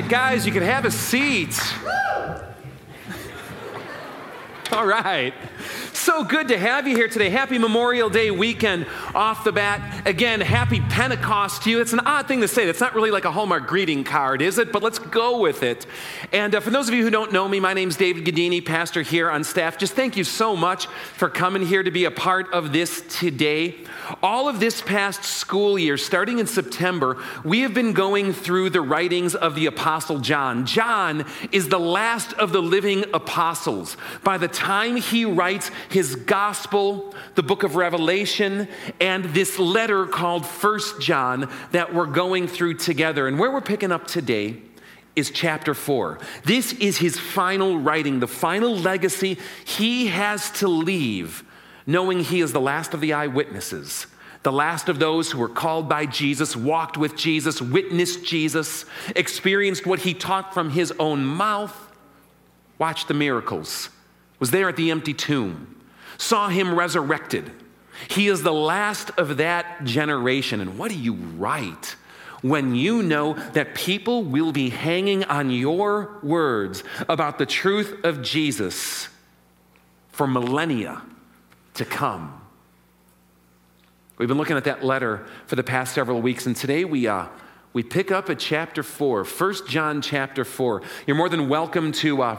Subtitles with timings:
[0.00, 1.58] right, guys, you can have a seat.
[4.70, 5.34] All right.
[5.92, 7.30] So good to have you here today.
[7.30, 10.06] Happy Memorial Day weekend off the bat.
[10.06, 11.80] Again, happy Pentecost to you.
[11.80, 12.68] It's an odd thing to say.
[12.68, 14.72] It's not really like a Hallmark greeting card, is it?
[14.72, 15.86] But let's go with it.
[16.32, 19.02] And uh, for those of you who don't know me, my name's David Gadini, pastor
[19.02, 19.78] here on staff.
[19.78, 23.76] Just thank you so much for coming here to be a part of this today.
[24.22, 28.80] All of this past school year, starting in September, we have been going through the
[28.80, 30.64] writings of the Apostle John.
[30.64, 33.96] John is the last of the living apostles.
[34.24, 38.68] By the time he writes his gospel, the book of Revelation,
[39.00, 43.28] and this letter called First John that we're going through together.
[43.28, 44.62] And where we're picking up today
[45.16, 46.18] is chapter 4.
[46.44, 51.44] This is his final writing, the final legacy he has to leave
[51.88, 54.06] knowing he is the last of the eyewitnesses,
[54.42, 58.84] the last of those who were called by Jesus, walked with Jesus, witnessed Jesus,
[59.16, 61.90] experienced what he taught from his own mouth,
[62.78, 63.88] watched the miracles,
[64.38, 65.76] was there at the empty tomb,
[66.16, 67.50] saw him resurrected.
[68.08, 70.60] He is the last of that generation.
[70.60, 71.96] And what do you write?
[72.42, 78.22] when you know that people will be hanging on your words about the truth of
[78.22, 79.08] Jesus
[80.10, 81.02] for millennia
[81.74, 82.40] to come.
[84.18, 87.26] We've been looking at that letter for the past several weeks, and today we, uh,
[87.72, 90.82] we pick up at chapter 4, 1 John chapter 4.
[91.06, 92.38] You're more than welcome to uh,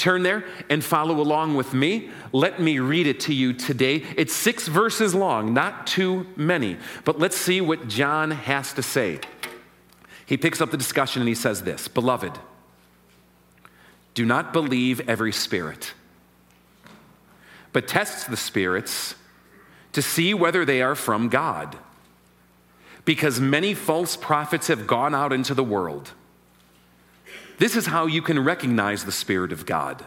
[0.00, 2.10] turn there and follow along with me.
[2.32, 4.04] Let me read it to you today.
[4.16, 9.20] It's six verses long, not too many, but let's see what John has to say.
[10.26, 12.38] He picks up the discussion and he says this Beloved,
[14.14, 15.92] do not believe every spirit
[17.72, 19.14] but test the spirits
[19.92, 21.76] to see whether they are from God.
[23.04, 26.12] Because many false prophets have gone out into the world.
[27.60, 30.02] This is how you can recognize the Spirit of God.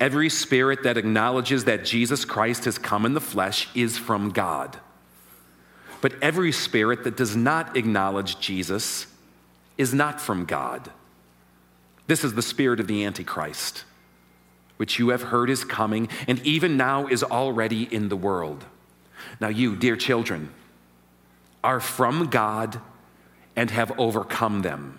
[0.00, 4.78] Every spirit that acknowledges that Jesus Christ has come in the flesh is from God.
[6.00, 9.06] But every spirit that does not acknowledge Jesus
[9.76, 10.90] is not from God.
[12.06, 13.84] This is the spirit of the Antichrist
[14.78, 18.64] which you have heard is coming, and even now is already in the world.
[19.38, 20.52] Now, you, dear children,
[21.62, 22.80] are from God
[23.54, 24.98] and have overcome them.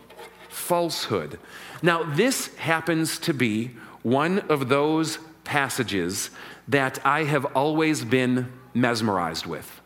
[0.71, 1.37] falsehood.
[1.81, 3.71] Now, this happens to be
[4.03, 6.29] one of those passages
[6.69, 9.81] that I have always been mesmerized with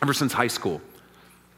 [0.00, 0.80] ever since high school.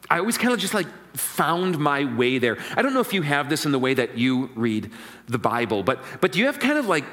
[0.09, 2.57] I always kind of just like found my way there.
[2.75, 4.91] I don't know if you have this in the way that you read
[5.27, 7.05] the Bible, but, but do you have kind of like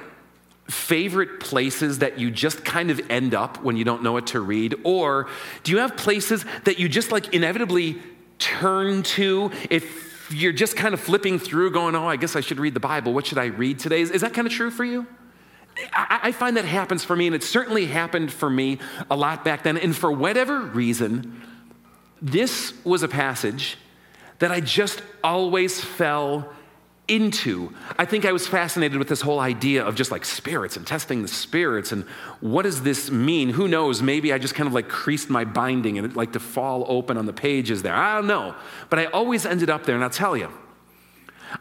[0.69, 4.39] favorite places that you just kind of end up when you don't know what to
[4.39, 4.73] read?
[4.85, 5.27] Or
[5.63, 8.01] do you have places that you just like inevitably
[8.37, 12.59] turn to if you're just kind of flipping through going, oh, I guess I should
[12.59, 13.13] read the Bible.
[13.13, 14.01] What should I read today?
[14.01, 15.07] Is, is that kind of true for you?
[15.93, 18.79] I, I find that happens for me, and it certainly happened for me
[19.09, 19.77] a lot back then.
[19.77, 21.41] And for whatever reason,
[22.21, 23.77] this was a passage
[24.39, 26.53] that I just always fell
[27.09, 27.73] into.
[27.97, 31.21] I think I was fascinated with this whole idea of just like spirits and testing
[31.21, 32.03] the spirits and
[32.41, 33.49] what does this mean?
[33.49, 34.01] Who knows?
[34.01, 37.17] Maybe I just kind of like creased my binding and it like to fall open
[37.17, 37.95] on the pages there.
[37.95, 38.55] I don't know.
[38.89, 40.49] But I always ended up there, and I'll tell you,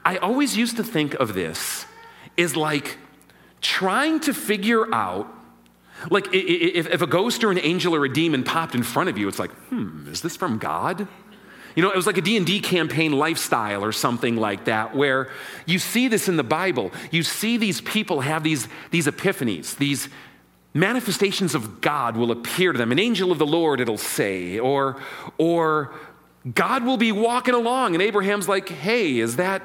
[0.04, 1.87] I always used to think of this
[2.37, 2.98] as like
[3.60, 5.34] trying to figure out
[6.10, 9.19] like if, if a ghost or an angel or a demon popped in front of
[9.19, 11.08] you, it's like, hmm, is this from God?
[11.74, 15.31] You know, it was like a D&D campaign lifestyle or something like that where
[15.66, 16.90] you see this in the Bible.
[17.10, 20.08] You see these people have these, these epiphanies, these
[20.75, 22.93] manifestations of God will appear to them.
[22.93, 25.00] An angel of the Lord, it'll say, or,
[25.38, 25.94] or
[26.54, 29.62] God will be walking along and Abraham's like, hey, is that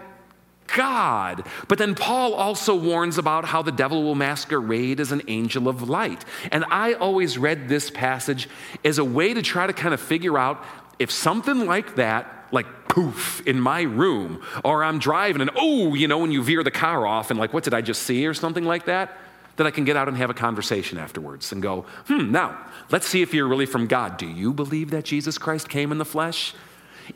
[0.67, 1.45] God.
[1.67, 5.87] But then Paul also warns about how the devil will masquerade as an angel of
[5.89, 6.25] light.
[6.51, 8.49] And I always read this passage
[8.83, 10.63] as a way to try to kind of figure out
[10.99, 16.07] if something like that, like poof, in my room, or I'm driving and oh, you
[16.07, 18.33] know, when you veer the car off and like, what did I just see, or
[18.33, 19.17] something like that,
[19.55, 22.57] that I can get out and have a conversation afterwards and go, hmm, now,
[22.91, 24.17] let's see if you're really from God.
[24.17, 26.53] Do you believe that Jesus Christ came in the flesh?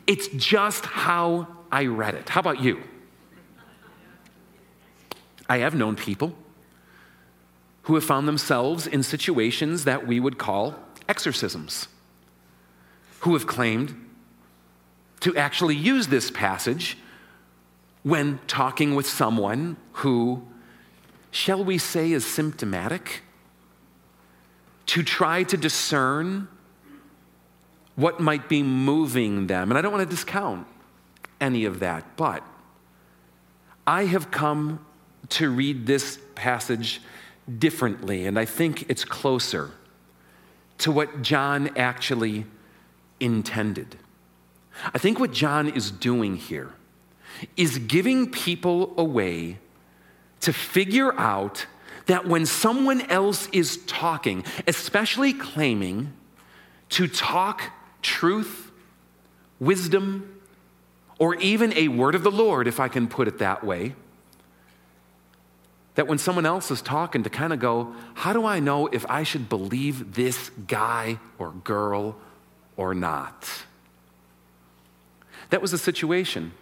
[0.06, 2.28] It's just how I read it.
[2.28, 2.82] How about you?
[5.48, 6.34] I have known people
[7.82, 10.74] who have found themselves in situations that we would call
[11.08, 11.88] exorcisms,
[13.20, 13.94] who have claimed
[15.20, 16.96] to actually use this passage
[18.02, 20.46] when talking with someone who,
[21.30, 23.22] shall we say, is symptomatic,
[24.86, 26.48] to try to discern
[27.96, 29.70] what might be moving them.
[29.70, 30.66] And I don't want to discount
[31.40, 32.42] any of that, but
[33.86, 34.84] I have come
[35.30, 37.02] to read this passage
[37.58, 39.72] differently, and I think it's closer
[40.78, 42.46] to what John actually
[43.20, 43.96] intended.
[44.94, 46.72] I think what John is doing here
[47.56, 49.58] is giving people a way
[50.40, 51.66] to figure out
[52.06, 56.12] that when someone else is talking, especially claiming
[56.90, 57.62] to talk
[58.02, 58.70] truth,
[59.60, 60.40] wisdom,
[61.18, 63.94] or even a word of the Lord, if I can put it that way,
[65.96, 69.04] that when someone else is talking, to kind of go, how do I know if
[69.10, 72.16] I should believe this guy or girl
[72.78, 73.64] or not?
[75.50, 76.52] That was the situation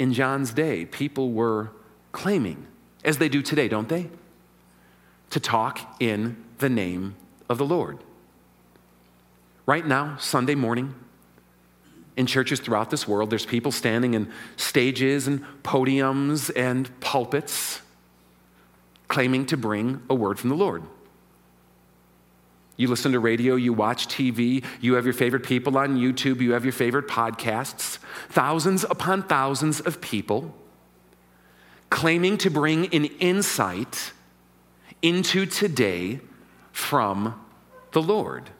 [0.00, 0.84] in John's day.
[0.84, 1.70] People were
[2.10, 2.66] claiming,
[3.04, 4.10] as they do today, don't they?
[5.30, 7.14] To talk in the name
[7.48, 7.98] of the Lord.
[9.66, 10.94] Right now, Sunday morning,
[12.16, 17.82] in churches throughout this world, there's people standing in stages and podiums and pulpits
[19.08, 20.82] claiming to bring a word from the Lord.
[22.78, 26.52] You listen to radio, you watch TV, you have your favorite people on YouTube, you
[26.52, 27.98] have your favorite podcasts.
[28.30, 30.54] Thousands upon thousands of people
[31.90, 34.12] claiming to bring an insight
[35.02, 36.20] into today
[36.70, 37.44] from
[37.90, 38.50] the Lord.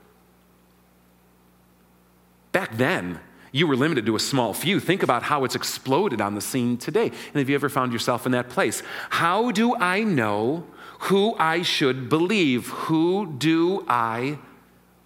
[2.50, 3.20] Back then,
[3.52, 4.80] you were limited to a small few.
[4.80, 7.06] Think about how it's exploded on the scene today.
[7.06, 8.82] And have you ever found yourself in that place?
[9.10, 10.66] How do I know
[10.98, 12.68] who I should believe?
[12.68, 14.38] Who do I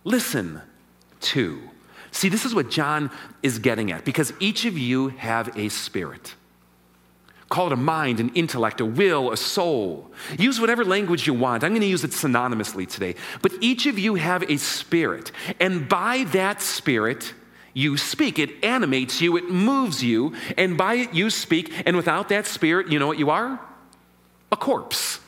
[0.04, 0.62] listen
[1.20, 1.60] to?
[2.10, 3.10] See, this is what John
[3.42, 6.34] is getting at because each of you have a spirit.
[7.48, 10.10] Call it a mind, an intellect, a will, a soul.
[10.38, 11.62] Use whatever language you want.
[11.62, 13.14] I'm going to use it synonymously today.
[13.42, 15.32] But each of you have a spirit.
[15.60, 17.34] And by that spirit,
[17.74, 18.38] you speak.
[18.38, 21.70] It animates you, it moves you, and by it you speak.
[21.86, 23.60] And without that spirit, you know what you are?
[24.50, 25.20] A corpse.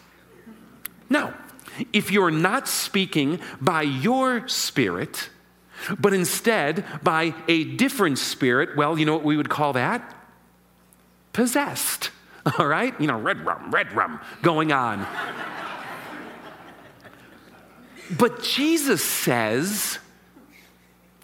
[1.14, 1.32] Now,
[1.92, 5.30] if you're not speaking by your spirit,
[5.98, 10.14] but instead by a different spirit, well, you know what we would call that?
[11.32, 12.10] Possessed.
[12.58, 13.00] All right?
[13.00, 15.06] You know, red rum, red rum going on.
[18.18, 19.98] but Jesus says,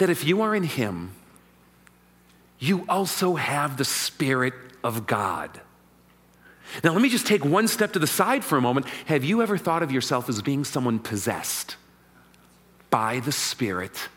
[0.01, 1.13] that if you are in Him,
[2.59, 5.61] you also have the Spirit of God.
[6.83, 8.87] Now, let me just take one step to the side for a moment.
[9.07, 11.77] Have you ever thought of yourself as being someone possessed
[12.91, 14.09] by the Spirit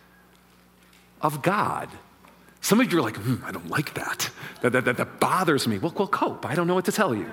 [1.21, 1.89] of God?
[2.61, 4.29] Some of you are like, hmm, I don't like that.
[4.61, 5.79] That, that, that, that bothers me.
[5.79, 6.45] Well, well, cope.
[6.45, 7.29] I don't know what to tell you.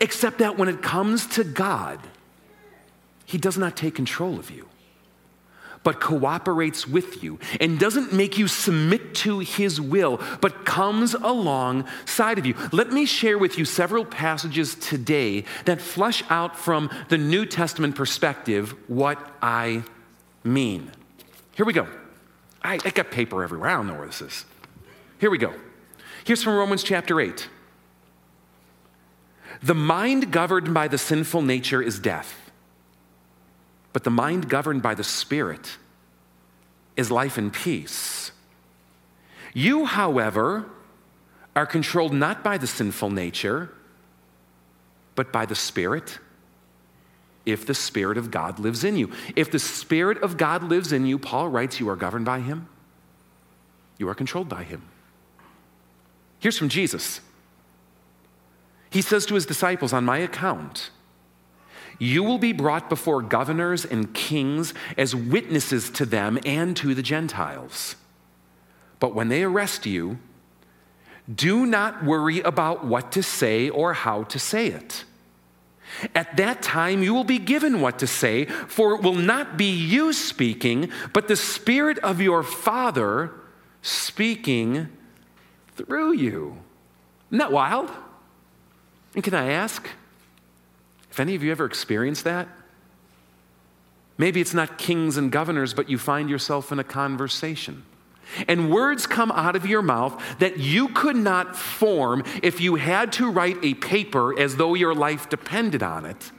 [0.00, 2.00] Except that when it comes to God,
[3.26, 4.69] He does not take control of you
[5.82, 12.38] but cooperates with you and doesn't make you submit to his will, but comes alongside
[12.38, 12.54] of you.
[12.72, 17.94] Let me share with you several passages today that flush out from the New Testament
[17.94, 19.84] perspective what I
[20.44, 20.90] mean.
[21.54, 21.86] Here we go.
[22.62, 23.70] I, I got paper everywhere.
[23.70, 24.44] I don't know where this is.
[25.18, 25.54] Here we go.
[26.24, 27.48] Here's from Romans chapter 8.
[29.62, 32.39] The mind governed by the sinful nature is death
[33.92, 35.78] but the mind governed by the Spirit
[36.96, 38.32] is life and peace.
[39.52, 40.66] You, however,
[41.56, 43.70] are controlled not by the sinful nature,
[45.14, 46.18] but by the Spirit,
[47.44, 49.10] if the Spirit of God lives in you.
[49.34, 52.68] If the Spirit of God lives in you, Paul writes, you are governed by Him,
[53.98, 54.82] you are controlled by Him.
[56.38, 57.20] Here's from Jesus.
[58.90, 60.90] He says to his disciples, On my account,
[62.00, 67.02] you will be brought before governors and kings as witnesses to them and to the
[67.02, 67.94] Gentiles.
[68.98, 70.18] But when they arrest you,
[71.32, 75.04] do not worry about what to say or how to say it.
[76.14, 79.70] At that time, you will be given what to say, for it will not be
[79.70, 83.32] you speaking, but the Spirit of your Father
[83.82, 84.88] speaking
[85.76, 86.56] through you.
[87.28, 87.90] Isn't that wild?
[89.14, 89.88] And can I ask,
[91.10, 92.48] if any of you ever experienced that,
[94.16, 97.84] maybe it's not kings and governors, but you find yourself in a conversation.
[98.46, 103.12] And words come out of your mouth that you could not form if you had
[103.14, 106.30] to write a paper as though your life depended on it.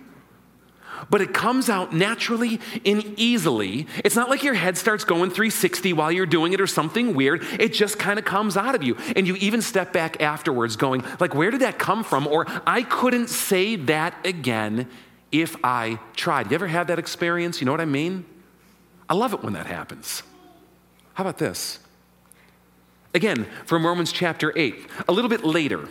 [1.10, 3.88] But it comes out naturally and easily.
[4.04, 7.44] It's not like your head starts going 360 while you're doing it or something weird.
[7.60, 8.96] It just kind of comes out of you.
[9.16, 12.28] And you even step back afterwards going, like, where did that come from?
[12.28, 14.88] Or I couldn't say that again
[15.32, 16.52] if I tried.
[16.52, 17.62] You ever had that experience?
[17.62, 18.26] You know what I mean?
[19.10, 20.24] I love it when that happens.
[21.14, 21.80] How about this?
[23.14, 25.90] Again, from Romans chapter 8, a little bit later,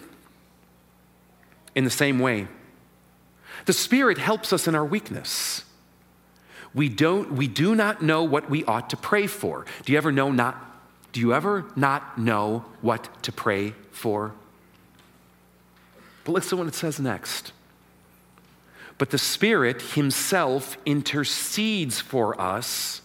[1.75, 2.49] in the same way,
[3.67, 5.65] the Spirit helps us in our weakness.
[6.75, 9.67] We, don't, we do not know what we ought to pray for.
[9.85, 10.57] Do you ever know not,
[11.13, 14.33] do you ever not know what to pray for?
[16.25, 17.53] But listen what it says next.
[18.99, 23.01] But the Spirit Himself intercedes for us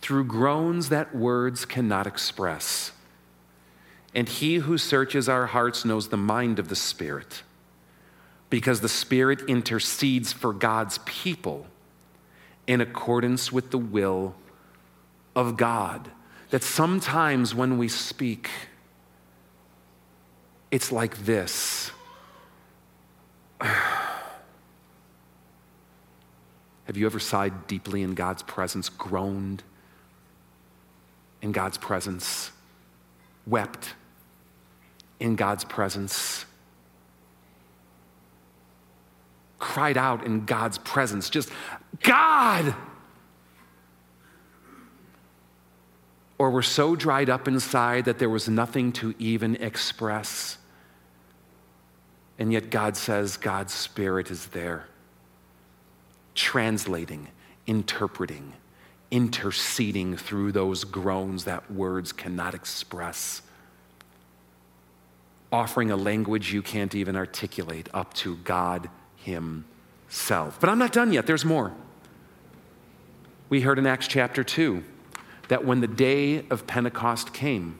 [0.00, 2.92] through groans that words cannot express.
[4.14, 7.42] And he who searches our hearts knows the mind of the Spirit,
[8.52, 11.66] because the Spirit intercedes for God's people
[12.66, 14.34] in accordance with the will
[15.34, 16.10] of God.
[16.50, 18.50] That sometimes when we speak,
[20.70, 21.92] it's like this.
[23.60, 23.96] Have
[26.94, 29.62] you ever sighed deeply in God's presence, groaned?
[31.40, 32.52] in God's presence,
[33.48, 33.94] wept
[35.18, 36.46] in God's presence,
[39.62, 41.50] cried out in God's presence, just,
[42.02, 42.74] God!
[46.36, 50.58] Or were so dried up inside that there was nothing to even express.
[52.38, 54.86] And yet God says God's Spirit is there,
[56.34, 57.28] translating,
[57.66, 58.52] interpreting
[59.12, 63.42] interceding through those groans that words cannot express,
[65.52, 68.88] offering a language you can't even articulate up to God
[69.22, 70.58] Himself.
[70.60, 71.72] But I'm not done yet, there's more.
[73.48, 74.82] We heard in Acts chapter 2
[75.48, 77.78] that when the day of Pentecost came,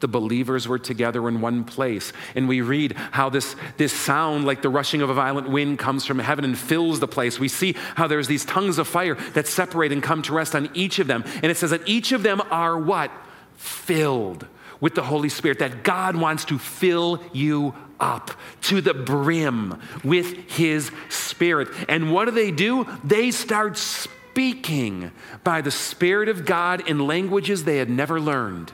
[0.00, 2.12] the believers were together in one place.
[2.34, 6.06] And we read how this, this sound, like the rushing of a violent wind, comes
[6.06, 7.38] from heaven and fills the place.
[7.38, 10.70] We see how there's these tongues of fire that separate and come to rest on
[10.74, 11.24] each of them.
[11.42, 13.10] And it says that each of them are what?
[13.56, 14.46] Filled
[14.80, 18.30] with the Holy Spirit, that God wants to fill you up
[18.62, 21.68] to the brim with His Spirit.
[21.88, 22.86] And what do they do?
[23.04, 25.10] They start speaking
[25.44, 28.72] by the Spirit of God in languages they had never learned.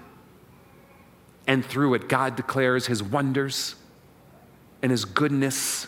[1.47, 3.75] And through it, God declares his wonders
[4.83, 5.87] and his goodness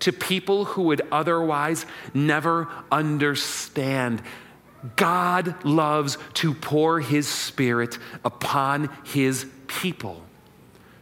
[0.00, 4.22] to people who would otherwise never understand.
[4.96, 10.22] God loves to pour his spirit upon his people,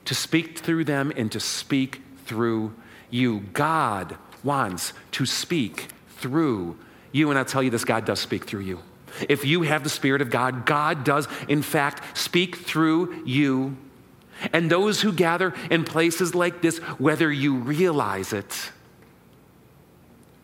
[0.05, 2.75] to speak through them and to speak through
[3.11, 3.41] you.
[3.53, 6.77] God wants to speak through
[7.13, 7.31] you.
[7.31, 8.81] And I'll tell you this God does speak through you.
[9.29, 13.77] If you have the Spirit of God, God does, in fact, speak through you.
[14.53, 18.73] And those who gather in places like this, whether you realize it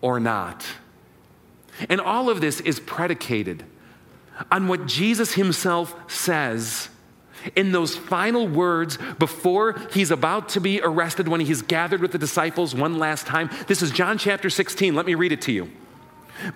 [0.00, 0.64] or not.
[1.88, 3.64] And all of this is predicated
[4.52, 6.88] on what Jesus himself says
[7.56, 12.18] in those final words before he's about to be arrested when he's gathered with the
[12.18, 13.50] disciples one last time.
[13.66, 14.94] This is John chapter 16.
[14.94, 15.70] Let me read it to you.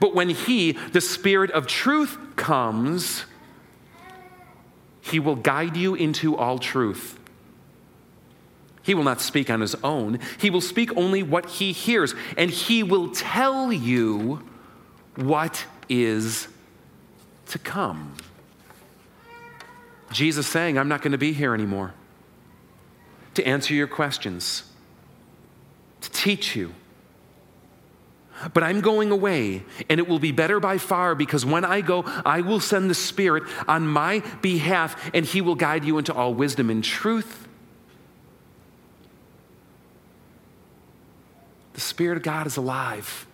[0.00, 3.24] But when He, the Spirit of truth, comes,
[5.00, 7.18] He will guide you into all truth.
[8.82, 12.50] He will not speak on His own, He will speak only what He hears, and
[12.50, 14.42] He will tell you
[15.16, 16.48] what is
[17.48, 18.14] to come.
[20.12, 21.94] Jesus saying, I'm not going to be here anymore
[23.34, 24.64] to answer your questions,
[26.02, 26.74] to teach you
[28.52, 32.02] but I'm going away, and it will be better by far because when I go,
[32.24, 36.34] I will send the Spirit on my behalf, and He will guide you into all
[36.34, 37.46] wisdom and truth.
[41.74, 43.26] The Spirit of God is alive,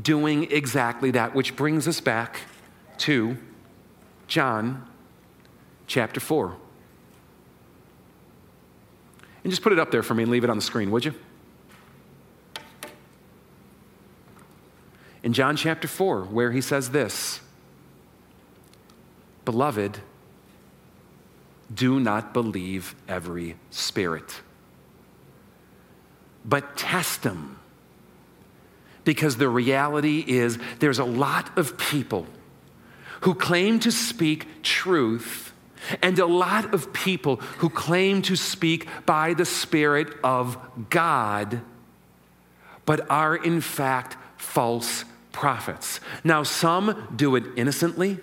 [0.00, 2.40] doing exactly that, which brings us back
[2.98, 3.36] to
[4.26, 4.87] John
[5.88, 6.56] chapter 4.
[9.42, 11.04] And just put it up there for me and leave it on the screen, would
[11.04, 11.14] you?
[15.22, 17.40] in John chapter 4, where he says this
[19.44, 20.00] Beloved,
[21.72, 24.40] do not believe every spirit,
[26.44, 27.58] but test them.
[29.04, 32.26] Because the reality is, there's a lot of people
[33.22, 35.47] who claim to speak truth
[36.02, 40.58] and a lot of people who claim to speak by the Spirit of
[40.90, 41.60] God,
[42.84, 46.00] but are in fact false prophets.
[46.24, 48.18] Now, some do it innocently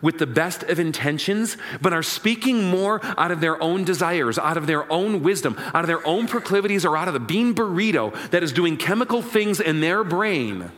[0.00, 4.56] with the best of intentions, but are speaking more out of their own desires, out
[4.56, 8.14] of their own wisdom, out of their own proclivities, or out of the bean burrito
[8.30, 10.70] that is doing chemical things in their brain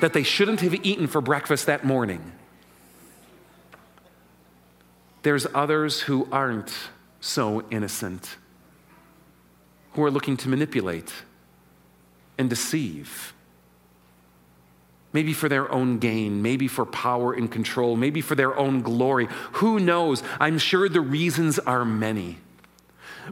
[0.00, 2.32] that they shouldn't have eaten for breakfast that morning.
[5.26, 6.72] There's others who aren't
[7.18, 8.36] so innocent,
[9.94, 11.12] who are looking to manipulate
[12.38, 13.34] and deceive.
[15.12, 19.26] Maybe for their own gain, maybe for power and control, maybe for their own glory.
[19.54, 20.22] Who knows?
[20.38, 22.38] I'm sure the reasons are many.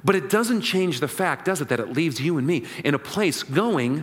[0.02, 2.94] But it doesn't change the fact, does it, that it leaves you and me in
[2.94, 4.02] a place going,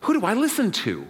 [0.00, 1.06] who do I listen to?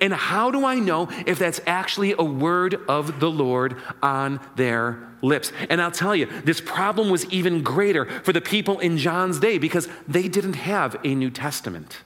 [0.00, 5.08] And how do I know if that's actually a word of the Lord on their
[5.22, 5.52] lips?
[5.68, 9.58] And I'll tell you, this problem was even greater for the people in John's day
[9.58, 12.02] because they didn't have a New Testament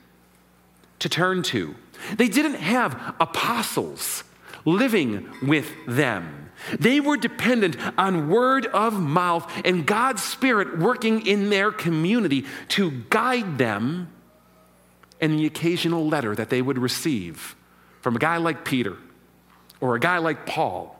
[0.99, 1.75] to turn to.
[2.15, 4.23] They didn't have apostles
[4.65, 6.51] living with them.
[6.79, 12.91] They were dependent on word of mouth and God's Spirit working in their community to
[13.09, 14.11] guide them
[15.21, 17.55] and the occasional letter that they would receive
[18.07, 18.95] from a guy like Peter
[19.81, 20.97] or a guy like Paul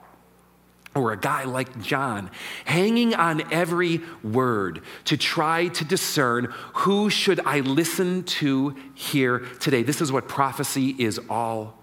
[0.94, 2.30] or a guy like John,
[2.66, 9.82] hanging on every word to try to discern who should I listen to here today.
[9.82, 11.78] This is what prophecy is all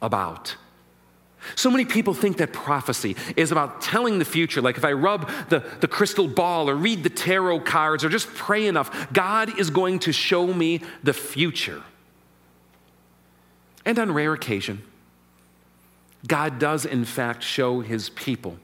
[0.00, 0.56] about.
[1.56, 4.62] So many people think that prophecy is about telling the future.
[4.62, 8.28] Like if I rub the, the crystal ball or read the tarot cards or just
[8.28, 11.82] pray enough, God is going to show me the future.
[13.84, 14.82] And on rare occasion,
[16.26, 18.58] God does in fact show his people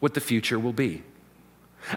[0.00, 1.02] what the future will be.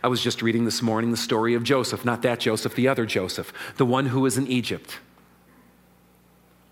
[0.03, 3.05] I was just reading this morning the story of Joseph, not that Joseph, the other
[3.05, 4.99] Joseph, the one who was in Egypt.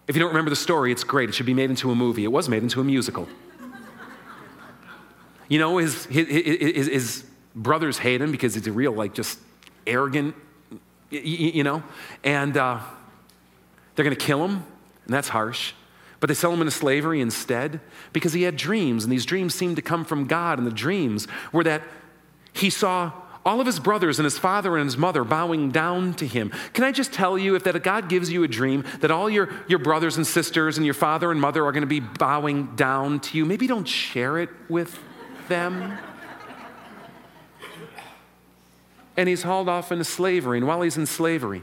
[0.07, 1.29] If you don't remember the story, it's great.
[1.29, 2.23] It should be made into a movie.
[2.23, 3.27] It was made into a musical.
[5.47, 9.39] You know, his, his, his, his brothers hate him because he's a real, like, just
[9.87, 10.35] arrogant,
[11.09, 11.83] you know,
[12.23, 12.79] and uh,
[13.95, 14.63] they're going to kill him,
[15.05, 15.73] and that's harsh.
[16.19, 17.81] But they sell him into slavery instead
[18.13, 20.57] because he had dreams, and these dreams seemed to come from God.
[20.57, 21.83] And the dreams were that
[22.53, 23.11] he saw
[23.45, 26.51] all of his brothers and his father and his mother bowing down to him.
[26.73, 29.49] Can I just tell you if that God gives you a dream that all your,
[29.67, 33.19] your brothers and sisters and your father and mother are going to be bowing down
[33.19, 34.99] to you, maybe don't share it with
[35.47, 35.95] them.
[39.15, 40.57] And he's hauled off into slavery.
[40.57, 41.61] And while he's in slavery,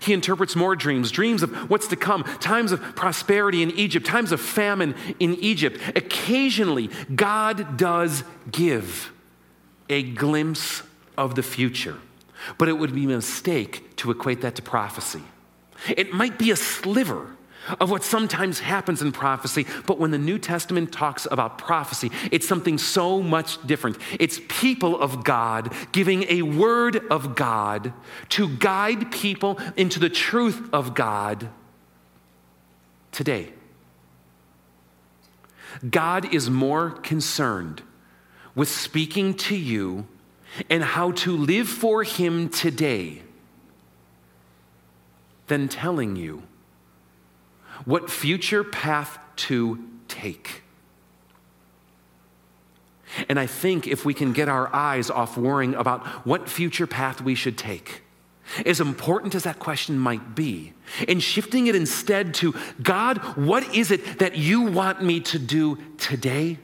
[0.00, 4.32] he interprets more dreams, dreams of what's to come, times of prosperity in Egypt, times
[4.32, 5.80] of famine in Egypt.
[5.96, 9.12] Occasionally, God does give
[9.88, 10.82] a glimpse
[11.16, 11.98] of the future,
[12.58, 15.22] but it would be a mistake to equate that to prophecy.
[15.88, 17.36] It might be a sliver
[17.80, 19.66] of what sometimes happens in prophecy.
[19.86, 23.98] But when the New Testament talks about prophecy, it's something so much different.
[24.18, 27.92] It's people of God giving a word of God
[28.30, 31.48] to guide people into the truth of God
[33.12, 33.52] today.
[35.88, 37.82] God is more concerned
[38.54, 40.06] with speaking to you
[40.68, 43.22] and how to live for Him today
[45.46, 46.42] than telling you
[47.84, 50.62] what future path to take.
[53.28, 57.20] And I think if we can get our eyes off worrying about what future path
[57.20, 58.02] we should take,
[58.64, 60.72] as important as that question might be,
[61.06, 65.78] and shifting it instead to God, what is it that you want me to do
[65.98, 66.58] today?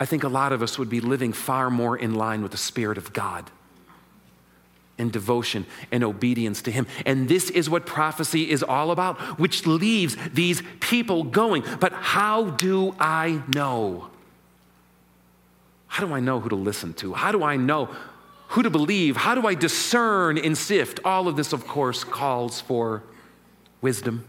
[0.00, 2.58] I think a lot of us would be living far more in line with the
[2.58, 3.50] Spirit of God
[4.98, 6.86] and devotion and obedience to Him.
[7.04, 11.64] And this is what prophecy is all about, which leaves these people going.
[11.80, 14.10] But how do I know?
[15.86, 17.14] How do I know who to listen to?
[17.14, 17.94] How do I know
[18.48, 19.16] who to believe?
[19.16, 21.00] How do I discern and sift?
[21.04, 23.02] All of this, of course, calls for
[23.80, 24.24] wisdom.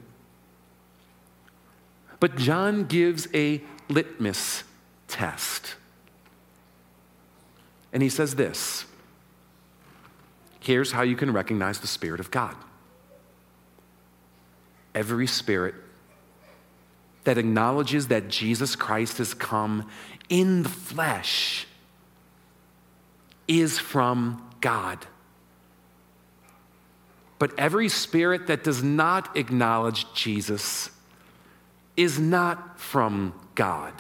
[2.20, 4.64] But John gives a litmus
[5.08, 5.76] test.
[7.94, 8.86] And he says this
[10.66, 12.56] Here's how you can recognize the Spirit of God
[14.96, 15.76] every spirit
[17.24, 19.88] that acknowledges that Jesus Christ has come
[20.28, 21.68] in the flesh
[23.48, 25.06] is from God.
[27.38, 30.90] But every spirit that does not acknowledge Jesus
[31.96, 33.94] is not from God.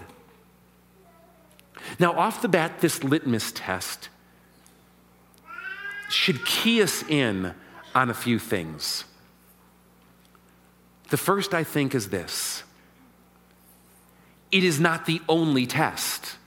[1.99, 4.09] Now, off the bat, this litmus test
[6.09, 7.53] should key us in
[7.93, 9.05] on a few things.
[11.09, 12.63] The first, I think, is this
[14.51, 16.37] it is not the only test,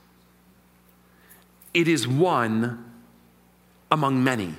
[1.73, 2.85] it is one
[3.91, 4.55] among many.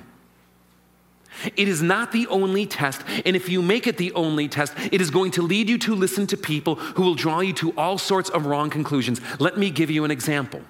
[1.55, 4.99] It is not the only test, and if you make it the only test, it
[5.01, 7.97] is going to lead you to listen to people who will draw you to all
[7.97, 9.21] sorts of wrong conclusions.
[9.39, 10.61] Let me give you an example.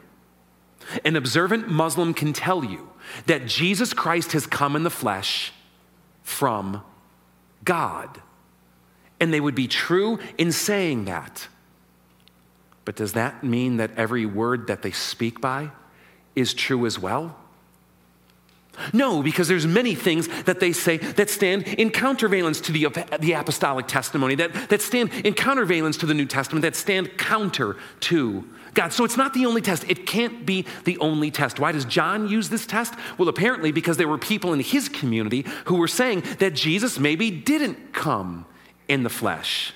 [1.04, 2.91] An observant Muslim can tell you
[3.28, 5.54] that Jesus Christ has come in the flesh
[6.24, 6.84] from
[7.64, 8.22] God.
[9.20, 11.48] And they would be true in saying that.
[12.86, 15.72] But does that mean that every word that they speak by
[16.36, 17.38] is true as well?
[18.94, 22.88] No, because there's many things that they say that stand in countervalence to the,
[23.20, 27.76] the apostolic testimony, that, that stand in countervalence to the New Testament, that stand counter
[28.02, 28.94] to God.
[28.94, 29.84] So it's not the only test.
[29.90, 31.60] It can't be the only test.
[31.60, 32.94] Why does John use this test?
[33.18, 37.30] Well, apparently because there were people in his community who were saying that Jesus maybe
[37.30, 38.46] didn't come
[38.88, 39.74] in the flesh.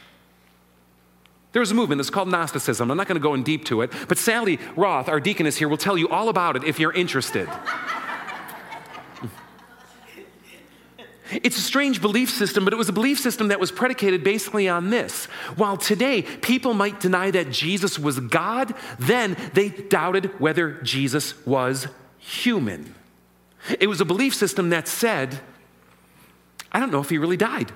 [1.51, 2.91] There was a movement that's called Gnosticism.
[2.91, 5.69] I'm not going to go in deep to it, but Sally Roth, our deaconess here,
[5.69, 7.47] will tell you all about it if you're interested.
[11.31, 14.69] It's a strange belief system, but it was a belief system that was predicated basically
[14.69, 15.25] on this.
[15.55, 21.87] While today people might deny that Jesus was God, then they doubted whether Jesus was
[22.19, 22.93] human.
[23.79, 25.39] It was a belief system that said,
[26.71, 27.71] I don't know if he really died.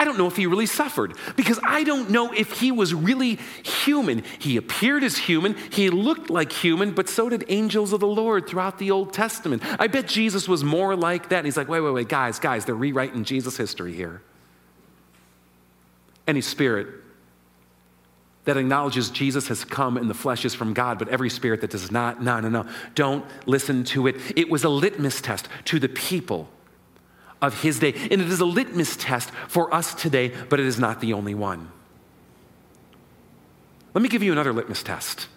[0.00, 3.38] I don't know if he really suffered because I don't know if he was really
[3.62, 4.24] human.
[4.38, 8.48] He appeared as human, he looked like human, but so did angels of the Lord
[8.48, 9.62] throughout the Old Testament.
[9.78, 11.36] I bet Jesus was more like that.
[11.40, 14.22] And he's like, wait, wait, wait, guys, guys, they're rewriting Jesus' history here.
[16.26, 16.88] Any spirit
[18.46, 21.72] that acknowledges Jesus has come in the flesh is from God, but every spirit that
[21.72, 24.16] does not, no, no, no, don't listen to it.
[24.34, 26.48] It was a litmus test to the people
[27.42, 27.94] of his day.
[28.10, 31.34] And it is a litmus test for us today, but it is not the only
[31.34, 31.70] one.
[33.94, 35.28] Let me give you another litmus test.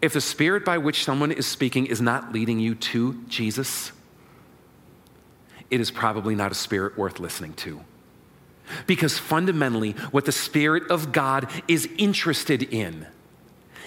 [0.00, 3.92] If the spirit by which someone is speaking is not leading you to Jesus,
[5.70, 7.80] it is probably not a spirit worth listening to.
[8.86, 13.06] Because fundamentally, what the Spirit of God is interested in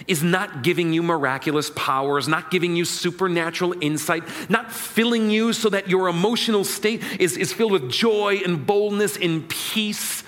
[0.06, 5.68] is not giving you miraculous powers, not giving you supernatural insight, not filling you so
[5.70, 10.22] that your emotional state is, is filled with joy and boldness and peace.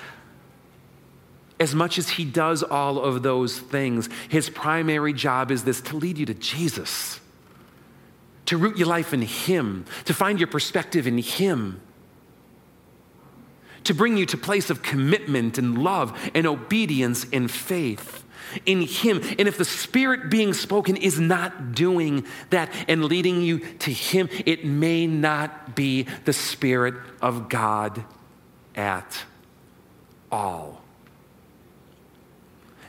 [1.58, 5.96] As much as he does all of those things, his primary job is this to
[5.96, 7.20] lead you to Jesus,
[8.46, 11.80] to root your life in him, to find your perspective in him
[13.84, 18.25] to bring you to place of commitment and love and obedience and faith
[18.64, 19.20] in Him.
[19.38, 24.28] And if the Spirit being spoken is not doing that and leading you to Him,
[24.44, 28.04] it may not be the Spirit of God
[28.74, 29.24] at
[30.30, 30.82] all.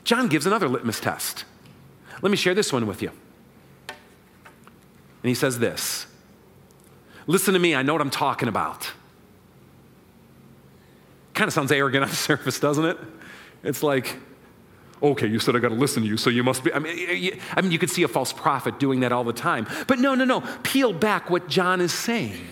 [0.04, 1.44] John gives another litmus test.
[2.22, 3.12] Let me share this one with you.
[3.90, 6.08] And he says this
[7.28, 8.92] Listen to me, I know what I'm talking about.
[11.34, 12.98] Kind of sounds arrogant on the surface, doesn't it?
[13.64, 14.16] It's like,
[15.02, 16.74] okay, you said I got to listen to you, so you must be.
[16.74, 19.68] I mean, I mean, you could see a false prophet doing that all the time.
[19.88, 20.42] But no, no, no.
[20.64, 22.46] Peel back what John is saying.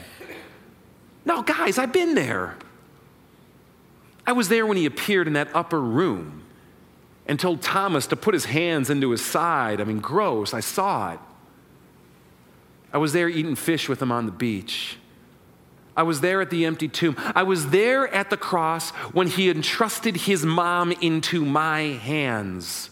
[1.26, 2.56] No, guys, I've been there.
[4.28, 6.44] I was there when he appeared in that upper room
[7.28, 9.82] and told Thomas to put his hands into his side.
[9.82, 10.54] I mean, gross.
[10.54, 11.20] I saw it.
[12.94, 14.98] I was there eating fish with him on the beach.
[15.98, 17.16] I was there at the empty tomb.
[17.18, 22.90] I was there at the cross when he entrusted his mom into my hands.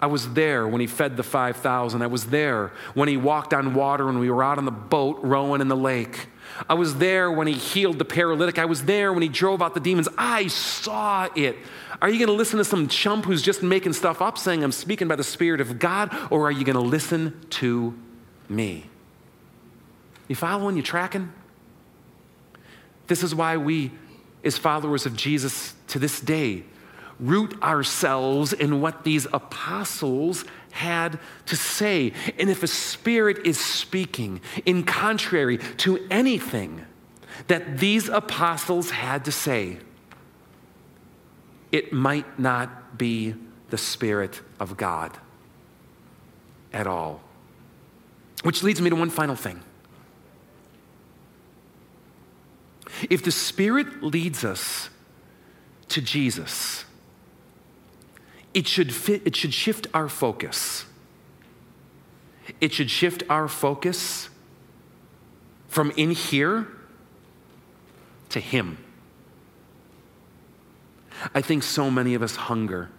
[0.00, 2.00] I was there when he fed the 5,000.
[2.00, 5.18] I was there when he walked on water and we were out on the boat
[5.22, 6.28] rowing in the lake.
[6.68, 8.58] I was there when he healed the paralytic.
[8.58, 10.08] I was there when he drove out the demons.
[10.16, 11.56] I saw it.
[12.00, 14.72] Are you going to listen to some chump who's just making stuff up saying, I'm
[14.72, 17.94] speaking by the Spirit of God, or are you going to listen to
[18.48, 18.89] me?
[20.30, 20.76] You following?
[20.76, 21.32] You tracking?
[23.08, 23.90] This is why we,
[24.44, 26.62] as followers of Jesus to this day,
[27.18, 32.12] root ourselves in what these apostles had to say.
[32.38, 36.86] And if a spirit is speaking in contrary to anything
[37.48, 39.78] that these apostles had to say,
[41.72, 43.34] it might not be
[43.70, 45.18] the Spirit of God
[46.72, 47.20] at all.
[48.44, 49.64] Which leads me to one final thing.
[53.08, 54.90] If the Spirit leads us
[55.88, 56.84] to Jesus,
[58.52, 60.84] it should, fit, it should shift our focus.
[62.60, 64.28] It should shift our focus
[65.68, 66.66] from in here
[68.30, 68.78] to Him.
[71.34, 72.90] I think so many of us hunger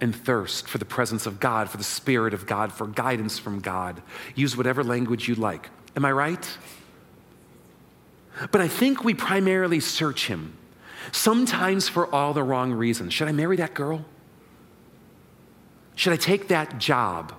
[0.00, 3.60] and thirst for the presence of God, for the Spirit of God, for guidance from
[3.60, 4.02] God.
[4.34, 5.68] Use whatever language you like.
[5.96, 6.58] Am I right?
[8.50, 10.56] But I think we primarily search Him,
[11.12, 13.12] sometimes for all the wrong reasons.
[13.12, 14.04] Should I marry that girl?
[15.96, 17.34] Should I take that job?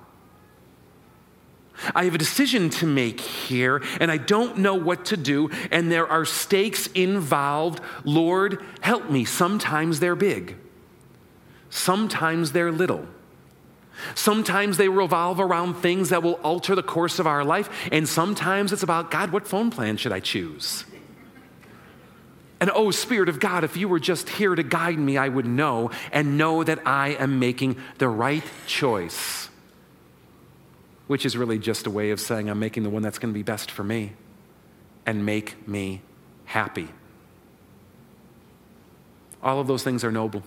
[1.95, 5.89] I have a decision to make here, and I don't know what to do, and
[5.89, 7.79] there are stakes involved.
[8.03, 9.23] Lord, help me.
[9.23, 10.57] Sometimes they're big,
[11.69, 13.05] sometimes they're little.
[14.15, 18.71] Sometimes they revolve around things that will alter the course of our life, and sometimes
[18.71, 20.85] it's about God, what phone plan should I choose?
[22.61, 25.45] And oh, Spirit of God, if you were just here to guide me, I would
[25.45, 29.49] know and know that I am making the right choice
[31.09, 33.37] which is really just a way of saying I'm making the one that's going to
[33.37, 34.11] be best for me
[35.07, 36.03] and make me
[36.45, 36.87] happy.
[39.41, 40.43] All of those things are noble.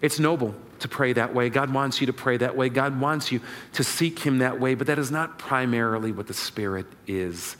[0.00, 1.50] It's noble to pray that way.
[1.50, 2.68] God wants you to pray that way.
[2.68, 3.40] God wants you
[3.72, 7.56] to seek Him that way, but that is not primarily what the Spirit is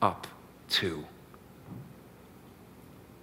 [0.00, 0.26] up
[0.70, 1.04] to.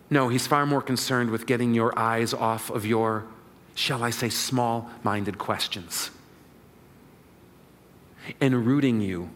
[0.09, 3.25] No, He's far more concerned with getting your eyes off of your,
[3.73, 6.11] shall I say, small minded questions
[8.39, 9.31] and rooting you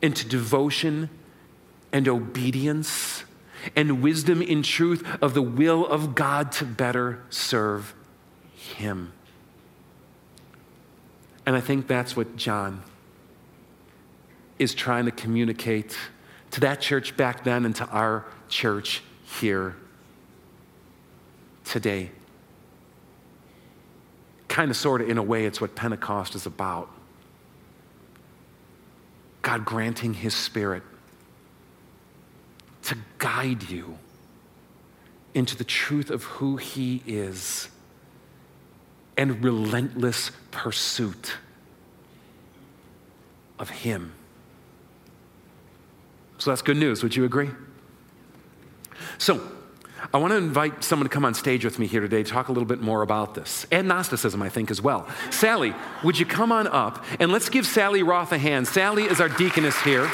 [0.00, 1.10] into devotion
[1.92, 3.24] and obedience
[3.74, 7.94] and wisdom in truth of the will of God to better serve
[8.54, 9.12] Him.
[11.46, 12.82] And I think that's what John
[14.58, 15.96] is trying to communicate
[16.50, 19.02] to that church back then and to our church
[19.40, 19.76] here
[21.64, 22.10] today.
[24.48, 26.90] Kind of, sort of, in a way, it's what Pentecost is about.
[29.42, 30.82] God granting His Spirit
[33.18, 33.98] guide you
[35.34, 37.68] into the truth of who He is
[39.16, 41.34] and relentless pursuit
[43.58, 44.12] of Him.
[46.38, 47.02] So that's good news.
[47.02, 47.50] Would you agree?
[49.18, 49.40] So,
[50.14, 52.48] I want to invite someone to come on stage with me here today to talk
[52.48, 55.08] a little bit more about this and Gnosticism, I think, as well.
[55.30, 58.68] Sally, would you come on up and let's give Sally Roth a hand?
[58.68, 60.08] Sally is our deaconess here.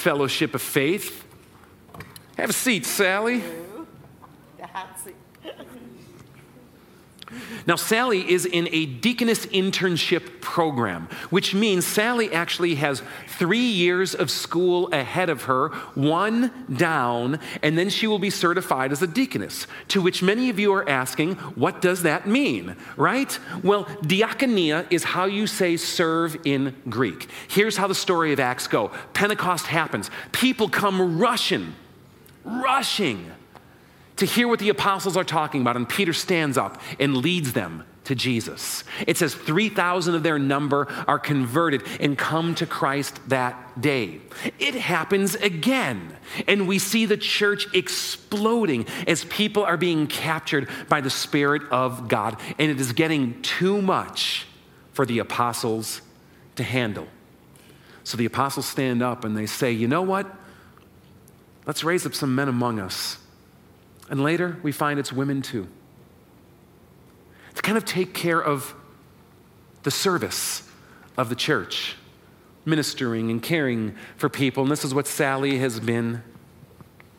[0.00, 1.26] Fellowship of Faith.
[2.38, 3.42] Have a seat, Sally.
[7.66, 14.14] Now, Sally is in a deaconess internship program, which means Sally actually has three years
[14.14, 19.06] of school ahead of her, one down, and then she will be certified as a
[19.06, 19.66] deaconess.
[19.88, 23.38] To which many of you are asking, what does that mean, right?
[23.62, 27.28] Well, diakonia is how you say serve in Greek.
[27.48, 31.74] Here's how the story of Acts go Pentecost happens, people come rushing,
[32.44, 33.30] rushing
[34.20, 35.76] to hear what the apostles are talking about.
[35.76, 38.84] And Peter stands up and leads them to Jesus.
[39.06, 44.20] It says 3,000 of their number are converted and come to Christ that day.
[44.58, 46.16] It happens again.
[46.46, 52.08] And we see the church exploding as people are being captured by the Spirit of
[52.08, 52.38] God.
[52.58, 54.46] And it is getting too much
[54.92, 56.02] for the apostles
[56.56, 57.06] to handle.
[58.04, 60.30] So the apostles stand up and they say, You know what?
[61.64, 63.16] Let's raise up some men among us
[64.10, 65.68] and later, we find it's women too.
[67.54, 68.74] To kind of take care of
[69.84, 70.68] the service
[71.16, 71.96] of the church,
[72.64, 74.64] ministering and caring for people.
[74.64, 76.22] And this is what Sally has been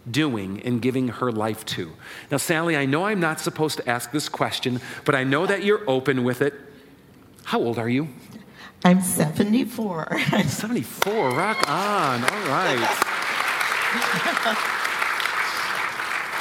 [0.10, 1.92] doing and giving her life to.
[2.30, 5.64] Now, Sally, I know I'm not supposed to ask this question, but I know that
[5.64, 6.54] you're open with it.
[7.46, 8.10] How old are you?
[8.84, 10.20] I'm 74.
[10.46, 12.24] 74, rock on.
[12.24, 13.18] All right.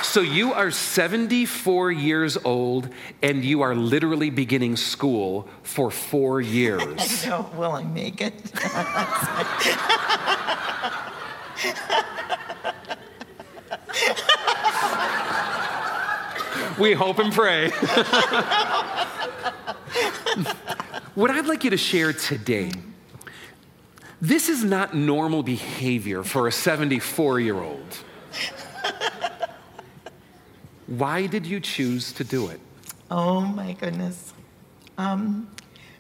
[0.03, 2.89] So you are 74 years old
[3.23, 7.25] and you are literally beginning school for four years.
[7.27, 8.35] I know, will I make it?
[16.79, 17.71] we hope and pray.
[21.15, 22.73] what I'd like you to share today
[24.23, 27.99] this is not normal behavior for a 74 year old.
[30.91, 32.61] Why did you choose to do it?
[33.13, 34.33] Oh my goodness.
[34.99, 35.49] Um,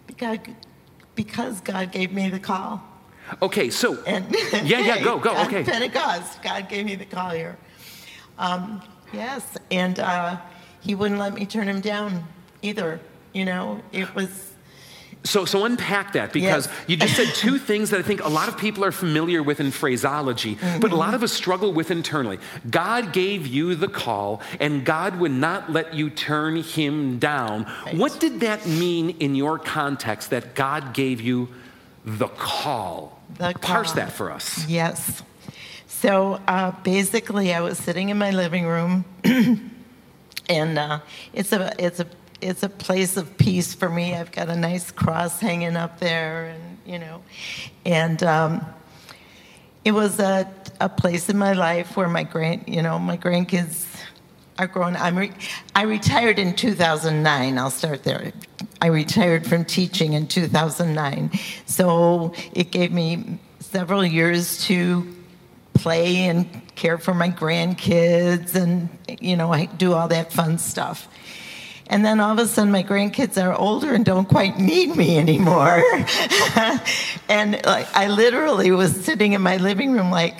[0.08, 0.38] because,
[1.14, 2.82] because God gave me the call.
[3.40, 4.26] Okay, so And
[4.64, 5.62] Yeah, yeah, go, go, okay.
[5.62, 7.56] Pentecost, God gave me the call here.
[8.36, 10.38] Um, yes, and uh,
[10.80, 12.24] He wouldn't let me turn him down
[12.62, 12.98] either.
[13.32, 14.49] You know, it was
[15.22, 16.74] So, so unpack that because Yes.
[16.86, 19.60] you just said two things that I think a lot of people are familiar with
[19.60, 22.38] in phraseology, but a lot of us struggle with internally.
[22.70, 27.64] God gave you the call, and God would not let you turn him down.
[27.84, 27.96] Right.
[27.96, 31.48] What did that mean in your context that God gave you
[32.04, 33.20] the call?
[33.36, 33.96] The Parse call.
[33.96, 34.66] that for us.
[34.68, 35.22] Yes.
[35.86, 39.04] So uh, basically, I was sitting in my living room,
[40.48, 41.00] and uh,
[41.34, 42.06] it's a it's a
[42.40, 44.14] it's a place of peace for me.
[44.14, 47.22] I've got a nice cross hanging up there, and you know,
[47.84, 48.66] and um,
[49.84, 50.50] it was a
[50.80, 53.86] a place in my life where my grand you know my grandkids
[54.58, 54.96] are grown.
[54.96, 55.32] I'm re-
[55.74, 57.58] I retired in 2009.
[57.58, 58.32] I'll start there.
[58.80, 61.30] I retired from teaching in 2009,
[61.66, 65.14] so it gave me several years to
[65.74, 68.88] play and care for my grandkids and
[69.20, 71.08] you know I do all that fun stuff.
[71.90, 75.18] And then all of a sudden, my grandkids are older and don't quite need me
[75.18, 75.82] anymore.
[77.28, 80.36] and like, I literally was sitting in my living room, like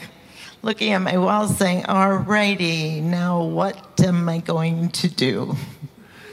[0.62, 5.56] looking at my wall, saying, All righty, now what am I going to do?"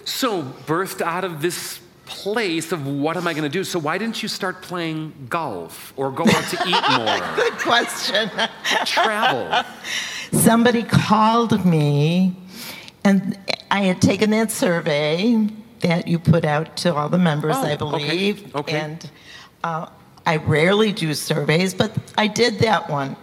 [0.06, 3.64] So, birthed out of this place of what am I going to do?
[3.64, 7.36] So, why didn't you start playing golf or go out to eat more?
[7.36, 8.30] Good question.
[8.86, 9.66] Travel.
[10.32, 12.36] Somebody called me,
[13.08, 13.38] and
[13.72, 15.48] I had taken that survey
[15.80, 18.44] that you put out to all the members, Oh, I believe.
[18.56, 18.60] okay.
[18.60, 18.80] okay.
[18.80, 19.12] And
[19.64, 19.88] uh,
[20.26, 23.16] I rarely do surveys, but I did that one.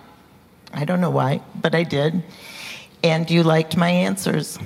[0.72, 2.22] I don't know why, but I did.
[3.02, 4.58] And you liked my answers.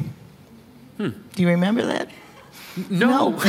[0.96, 1.11] Hmm.
[1.35, 2.09] Do you remember that?
[2.90, 3.31] No.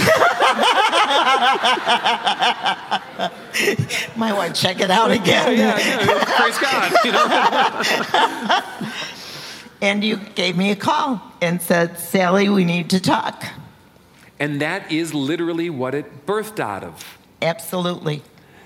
[4.16, 5.58] Might want to check it out again.
[5.58, 6.26] yeah, yeah.
[6.26, 6.92] Praise God.
[7.06, 8.62] You know?
[9.82, 13.46] And you gave me a call and said, Sally, we need to talk.
[14.40, 17.18] And that is literally what it birthed out of.
[17.42, 18.22] Absolutely.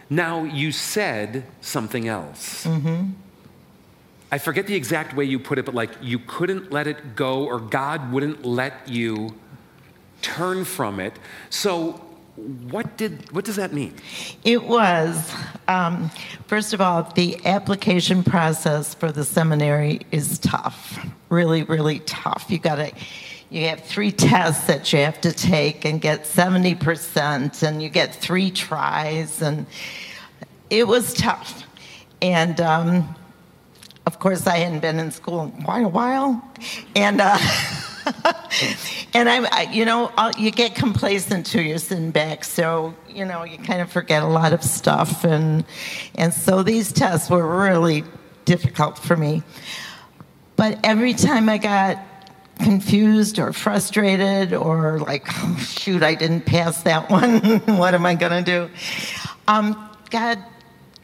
[0.09, 2.65] Now, you said something else.
[2.65, 3.11] Mm-hmm.
[4.31, 7.45] I forget the exact way you put it, but like you couldn't let it go,
[7.45, 9.35] or God wouldn't let you
[10.23, 11.13] turn from it.
[11.51, 12.01] So,
[12.35, 13.93] what did what does that mean?
[14.43, 15.31] It was,
[15.67, 16.09] um,
[16.47, 22.45] first of all, the application process for the seminary is tough, really, really tough.
[22.49, 22.91] You got to,
[23.51, 28.15] you have three tests that you have to take and get 70%, and you get
[28.15, 29.67] three tries, and
[30.71, 31.67] it was tough.
[32.19, 33.15] And um,
[34.07, 36.43] of course, I hadn't been in school in quite a while,
[36.95, 37.21] and.
[37.21, 37.37] Uh,
[39.13, 41.61] and I'm, I, you know, I'll, you get complacent too.
[41.61, 45.65] You're sitting back, so you know you kind of forget a lot of stuff, and
[46.15, 48.03] and so these tests were really
[48.45, 49.43] difficult for me.
[50.55, 51.99] But every time I got
[52.59, 57.39] confused or frustrated or like, oh, shoot, I didn't pass that one.
[57.77, 58.69] what am I going to do?
[59.47, 60.43] Um, God,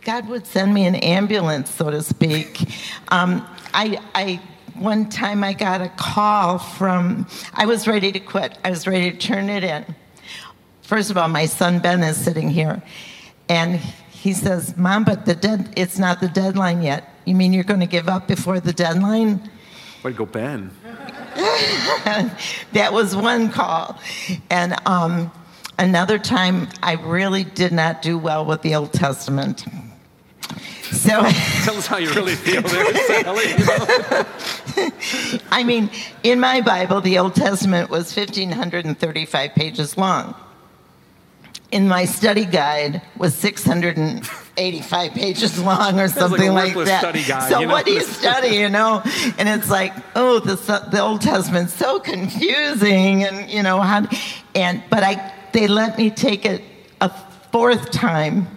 [0.02, 2.62] God would send me an ambulance, so to speak.
[3.10, 4.42] Um, I, I,
[4.80, 8.58] one time I got a call from, I was ready to quit.
[8.64, 9.86] I was ready to turn it in.
[10.82, 12.82] First of all, my son Ben is sitting here,
[13.48, 13.76] and
[14.10, 17.14] he says, "Mom, but the dead, it's not the deadline yet.
[17.26, 19.50] You mean you're going to give up before the deadline?"
[20.04, 20.72] Way to go, Ben.
[22.74, 24.00] that was one call.
[24.50, 25.32] And um,
[25.78, 29.66] another time, I really did not do well with the Old Testament.
[30.92, 33.50] So, Tell us how you really feel there, Sally.
[33.50, 34.26] you know?
[35.52, 35.90] I mean,
[36.24, 40.36] in my Bible, the Old Testament was 1,535 pages long.
[41.72, 47.14] In my study guide was 685 pages long or something a like, that.
[47.28, 47.74] guide, so you know?
[47.74, 49.04] what do you study, you know?
[49.38, 50.56] And it's like, oh, the,
[50.92, 54.08] the Old Testament's so confusing, and you know how.
[54.56, 56.64] And but I, they let me take it
[57.02, 57.10] a
[57.52, 58.48] fourth time.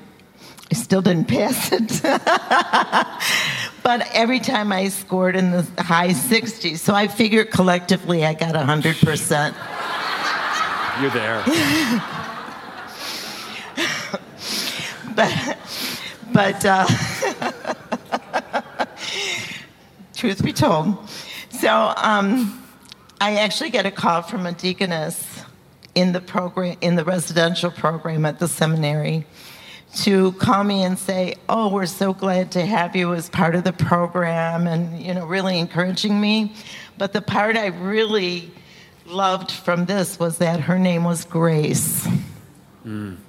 [0.73, 2.01] I still didn't pass it.
[3.83, 6.79] but every time I scored in the high 60s.
[6.79, 9.55] So I figured collectively I got 100%.
[11.03, 11.45] You're there.
[15.15, 15.59] But,
[16.33, 16.87] but uh,
[20.15, 20.97] truth be told.
[21.51, 22.65] So um,
[23.21, 25.43] I actually get a call from a deaconess
[25.95, 29.27] in the program, in the residential program at the seminary
[29.95, 33.65] to call me and say, "Oh, we're so glad to have you as part of
[33.65, 36.55] the program," and you know, really encouraging me.
[36.99, 38.51] But the part I really
[39.07, 42.07] loved from this was that her name was Grace.
[42.83, 43.15] Hmm.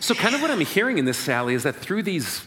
[0.00, 2.44] So, kind of what I'm hearing in this, Sally, is that through these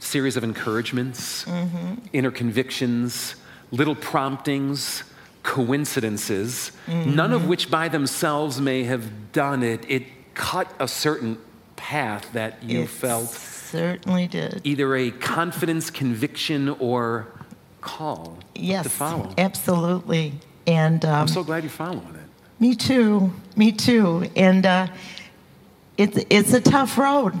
[0.00, 1.94] series of encouragements, mm-hmm.
[2.12, 3.36] inner convictions,
[3.70, 5.04] little promptings,
[5.44, 7.50] coincidences, none of mm-hmm.
[7.50, 10.02] which by themselves may have done it, it
[10.34, 11.38] cut a certain
[11.76, 14.60] path that you It felt certainly did.
[14.64, 17.26] either a confidence, conviction, or
[17.80, 19.32] call Yes, to follow.
[19.38, 20.34] absolutely.
[20.66, 22.60] And um, I'm so glad you're following it.
[22.60, 23.32] me too.
[23.56, 24.28] Me too.
[24.36, 24.86] And uh,
[25.98, 27.34] it's it's a tough road.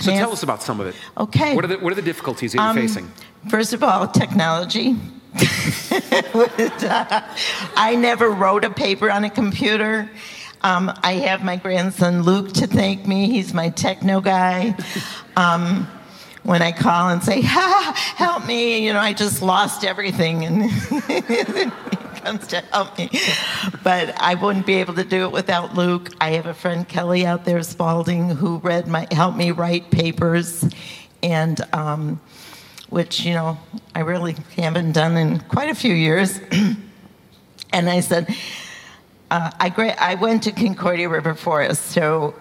[0.00, 0.94] So tell us about some of it.
[1.16, 1.54] Okay.
[1.54, 3.10] What are the, what are the difficulties that you're Um, facing?
[3.48, 4.96] First of all, technology.
[7.76, 10.10] I never wrote a paper on a computer.
[10.62, 13.30] Um, I have my grandson Luke to thank me.
[13.30, 14.76] He's my techno guy.
[15.36, 15.86] Um,
[16.42, 20.44] when I call and say, ha, help me, you know, I just lost everything.
[20.44, 21.70] And he
[22.20, 23.10] comes to help me.
[23.84, 26.10] But I wouldn't be able to do it without Luke.
[26.20, 30.64] I have a friend, Kelly, out there, Spalding, who read my, helped me write papers.
[31.22, 32.20] And, um,
[32.88, 33.58] which, you know,
[33.94, 36.40] I really haven't done in quite a few years.
[37.72, 38.34] and I said,
[39.30, 42.34] uh, I, gra- I went to Concordia River Forest, so,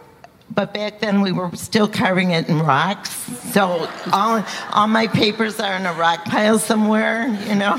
[0.49, 3.09] but back then we were still carving it in rocks.
[3.51, 7.77] So all, all my papers are in a rock pile somewhere, you know.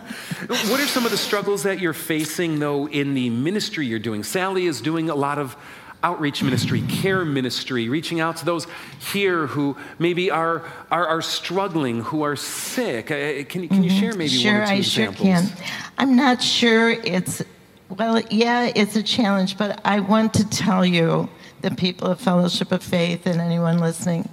[0.48, 4.24] What are some of the struggles that you're facing, though, in the ministry you're doing?
[4.24, 5.56] Sally is doing a lot of
[6.02, 8.66] outreach ministry, care ministry, reaching out to those
[9.12, 13.10] here who maybe are, are, are struggling, who are sick.
[13.10, 15.18] Uh, Can, you- can you share maybe sure, one or two I examples?
[15.28, 15.64] sure can.
[15.98, 17.42] I'm not sure it's,
[17.88, 21.28] well, yeah, it's a challenge, but I want to tell you,
[21.60, 24.28] the people of Fellowship of Faith and anyone listening,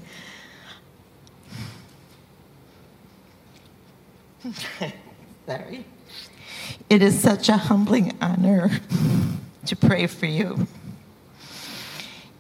[5.46, 5.86] sorry.
[6.90, 8.72] It is such a humbling honor
[9.66, 10.66] to pray for you.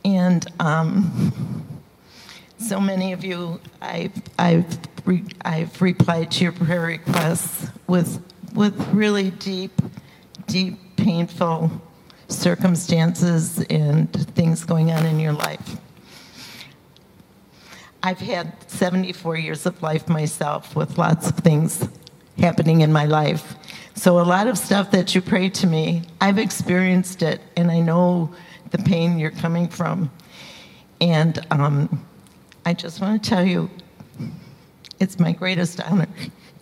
[0.05, 1.65] And um,
[2.57, 8.21] so many of you, I've, I've, re, I've replied to your prayer requests with,
[8.53, 9.81] with really deep,
[10.47, 11.71] deep, painful
[12.27, 15.77] circumstances and things going on in your life.
[18.01, 21.87] I've had 74 years of life myself with lots of things
[22.37, 23.55] happening in my life.
[23.95, 27.81] So, a lot of stuff that you pray to me, I've experienced it and I
[27.81, 28.33] know
[28.71, 30.11] the pain you're coming from.
[31.01, 32.05] And um,
[32.65, 33.69] I just want to tell you,
[34.99, 36.07] it's my greatest honor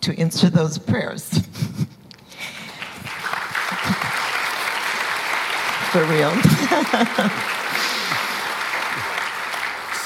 [0.02, 1.28] to answer those prayers.
[5.90, 6.32] For real.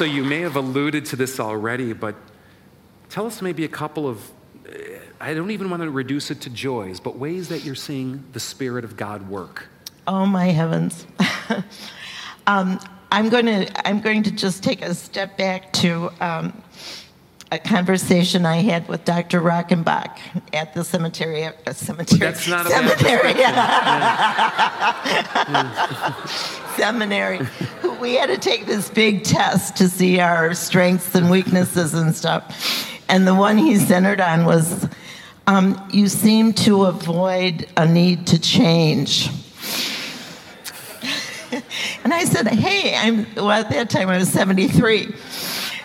[0.03, 2.17] So you may have alluded to this already, but
[3.09, 4.33] tell us maybe a couple of,
[5.21, 8.41] I don't even want to reduce it to joys, but ways that you're seeing the
[8.41, 9.69] Spirit of God work.
[10.07, 11.07] Oh my heavens.
[12.47, 12.81] um,
[13.11, 16.63] I'm going to I'm going to just take a step back to um,
[17.53, 19.43] a conversation I had with Dr.
[19.43, 20.19] Rockenbach
[20.55, 21.45] at the cemetery.
[21.45, 22.19] Uh, cemetery.
[22.19, 23.35] That's not a bad cemetery.
[26.77, 27.41] seminary.
[28.01, 32.89] We had to take this big test to see our strengths and weaknesses and stuff.
[33.11, 34.89] And the one he centered on was
[35.47, 39.29] um, you seem to avoid a need to change.
[42.05, 45.15] And I said, hey, I'm, well, at that time I was 73.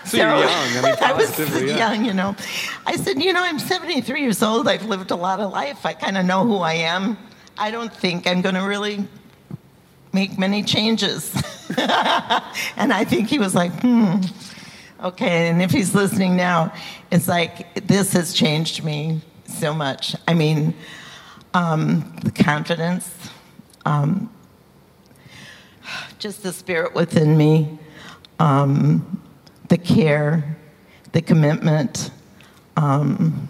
[0.04, 1.92] So you're young, I mean, I was yeah.
[1.92, 2.34] young, you know.
[2.86, 4.66] I said, you know, I'm 73 years old.
[4.66, 5.84] I've lived a lot of life.
[5.84, 7.18] I kind of know who I am.
[7.58, 9.06] I don't think I'm going to really
[10.12, 11.34] make many changes.
[12.76, 14.20] and I think he was like, hmm,
[15.04, 15.48] okay.
[15.48, 16.72] And if he's listening now,
[17.10, 20.16] it's like, this has changed me so much.
[20.26, 20.74] I mean,
[21.54, 23.14] um, the confidence,
[23.84, 24.30] um,
[26.18, 27.78] just the spirit within me,
[28.38, 29.22] um,
[29.68, 30.56] the care,
[31.12, 32.10] the commitment.
[32.76, 33.48] Um,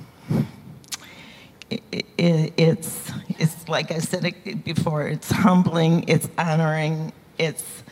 [1.71, 1.83] it,
[2.16, 7.83] it, it's, it's like I said it before, it's humbling, it's honoring, it's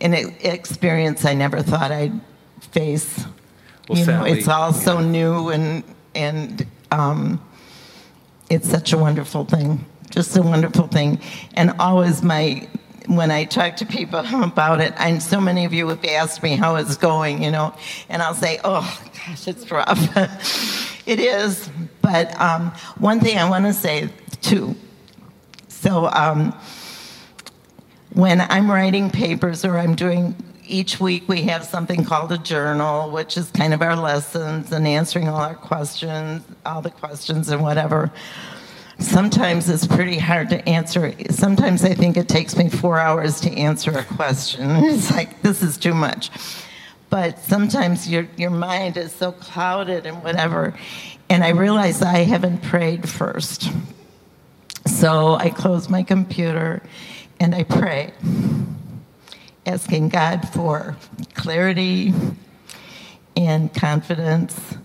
[0.00, 2.20] an experience I never thought I'd
[2.60, 3.24] face.
[3.88, 7.40] Well, you know, it's all so new and, and um,
[8.48, 11.20] it's such a wonderful thing, just a wonderful thing.
[11.54, 12.68] And always my,
[13.16, 16.56] when I talk to people about it, and so many of you have asked me
[16.56, 17.74] how it's going, you know,
[18.08, 19.98] and I'll say, oh gosh, it's rough.
[21.06, 21.68] it is.
[22.02, 24.76] But um, one thing I want to say too.
[25.68, 26.54] So um,
[28.12, 30.36] when I'm writing papers or I'm doing
[30.66, 34.86] each week we have something called a journal, which is kind of our lessons and
[34.86, 38.12] answering all our questions, all the questions and whatever.
[39.00, 41.14] Sometimes it's pretty hard to answer.
[41.30, 44.70] Sometimes I think it takes me four hours to answer a question.
[44.84, 46.30] It's like, this is too much.
[47.08, 50.74] But sometimes your, your mind is so clouded and whatever.
[51.28, 53.70] And I realize I haven't prayed first.
[54.86, 56.82] So I close my computer
[57.38, 58.12] and I pray,
[59.66, 60.96] asking God for
[61.34, 62.12] clarity
[63.36, 64.76] and confidence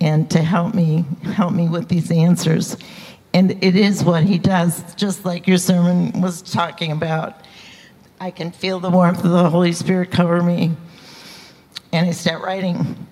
[0.00, 2.76] and to help me help me with these answers.
[3.32, 7.40] And it is what he does, just like your sermon was talking about.
[8.20, 10.72] I can feel the warmth of the Holy Spirit cover me.
[11.92, 13.06] And I start writing.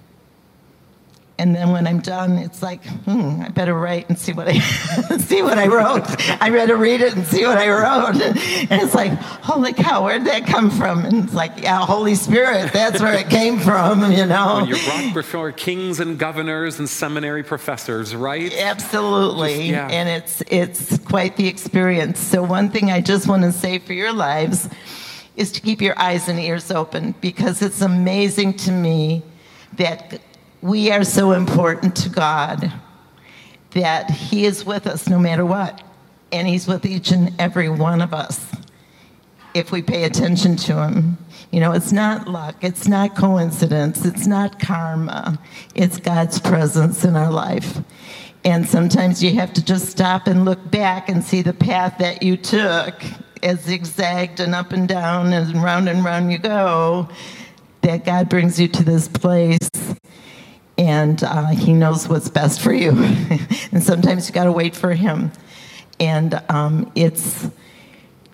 [1.38, 4.58] And then when I'm done, it's like, hmm, I better write and see what I
[5.18, 6.04] see what I wrote.
[6.42, 8.16] I better read it and see what I wrote.
[8.70, 11.04] And it's like, holy cow, where'd that come from?
[11.04, 14.56] And it's like, yeah, Holy Spirit, that's where it came from, you know.
[14.56, 18.52] When you're brought before kings and governors and seminary professors, right?
[18.52, 19.54] Absolutely.
[19.54, 19.88] Just, yeah.
[19.88, 22.18] And it's it's quite the experience.
[22.18, 24.68] So one thing I just want to say for your lives
[25.36, 29.22] is to keep your eyes and ears open because it's amazing to me
[29.74, 30.20] that
[30.60, 32.72] we are so important to God
[33.70, 35.82] that He is with us no matter what.
[36.32, 38.46] And He's with each and every one of us
[39.54, 41.18] if we pay attention to Him.
[41.50, 45.38] You know, it's not luck, it's not coincidence, it's not karma,
[45.74, 47.78] it's God's presence in our life.
[48.44, 52.22] And sometimes you have to just stop and look back and see the path that
[52.22, 52.94] you took
[53.42, 57.08] as zigzagged and up and down and round and round you go,
[57.82, 59.67] that God brings you to this place
[60.88, 62.92] and uh, he knows what's best for you.
[63.72, 65.30] and sometimes you got to wait for him.
[66.00, 67.46] And um, it's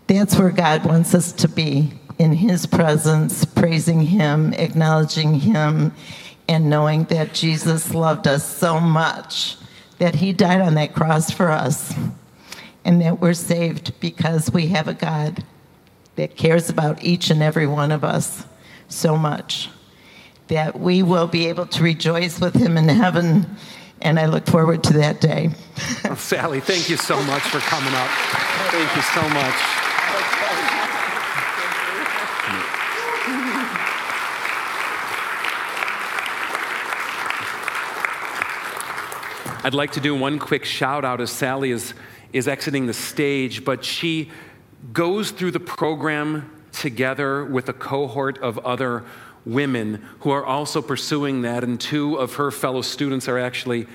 [0.06, 5.92] that's where God wants us to be in his presence, praising him, acknowledging him,
[6.48, 9.56] and knowing that Jesus loved us so much
[9.98, 11.92] that he died on that cross for us,
[12.84, 15.42] and that we're saved because we have a God
[16.14, 18.44] that cares about each and every one of us
[18.86, 19.70] so much
[20.48, 23.46] that we will be able to rejoice with him in heaven.
[24.02, 25.50] And I look forward to that day.
[26.04, 28.10] well, Sally, thank you so much for coming up.
[28.70, 29.84] Thank you so much.
[39.66, 41.94] I'd like to do one quick shout out as Sally is,
[42.34, 44.30] is exiting the stage, but she
[44.92, 49.04] goes through the program together with a cohort of other
[49.46, 53.86] women who are also pursuing that, and two of her fellow students are actually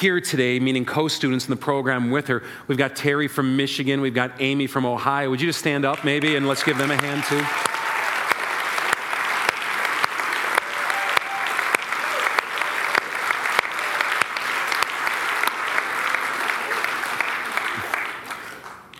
[0.00, 2.42] here today, meaning co students in the program with her.
[2.68, 5.30] We've got Terry from Michigan, we've got Amy from Ohio.
[5.30, 7.42] Would you just stand up maybe and let's give them a hand too?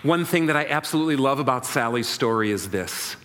[0.03, 3.17] One thing that I absolutely love about Sally's story is this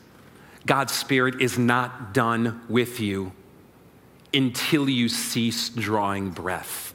[0.68, 3.32] God's Spirit is not done with you
[4.34, 6.93] until you cease drawing breath.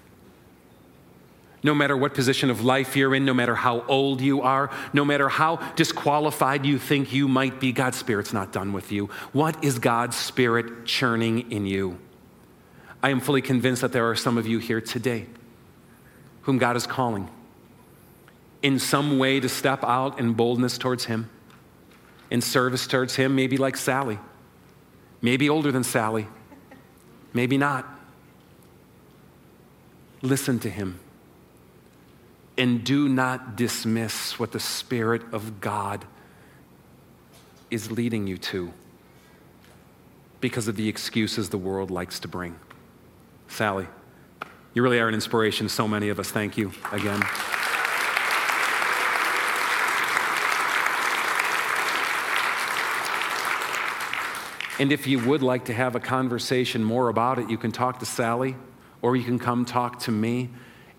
[1.65, 5.05] No matter what position of life you're in, no matter how old you are, no
[5.05, 9.07] matter how disqualified you think you might be, God's Spirit's not done with you.
[9.33, 11.99] What is God's Spirit churning in you?
[13.03, 15.27] I am fully convinced that there are some of you here today
[16.43, 17.31] whom God is calling
[18.61, 21.31] in some way to step out in boldness towards Him
[22.31, 24.19] in service towards Him, maybe like Sally,
[25.21, 26.27] maybe older than Sally,
[27.33, 27.87] maybe not.
[30.23, 31.01] Listen to Him
[32.57, 36.05] and do not dismiss what the Spirit of God
[37.71, 38.73] is leading you to
[40.41, 42.57] because of the excuses the world likes to bring.
[43.49, 43.87] Sally,
[44.75, 46.31] you really are an inspiration to so many of us.
[46.31, 47.23] Thank you again.
[54.83, 58.01] And if you would like to have a conversation more about it, you can talk
[58.01, 58.57] to Sally
[59.01, 60.51] or you can come talk to me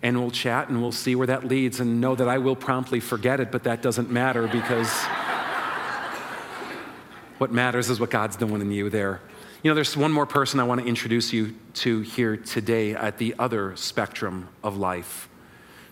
[0.02, 1.82] and we'll chat and we'll see where that leads.
[1.82, 4.90] And know that I will promptly forget it, but that doesn't matter because
[7.40, 9.20] what matters is what God's doing in you there.
[9.64, 13.18] You know, there's one more person I want to introduce you to here today at
[13.18, 15.28] the other spectrum of life.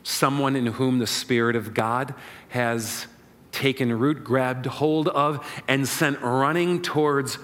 [0.03, 2.15] Someone in whom the Spirit of God
[2.47, 3.07] has
[3.51, 7.37] taken root, grabbed hold of, and sent running towards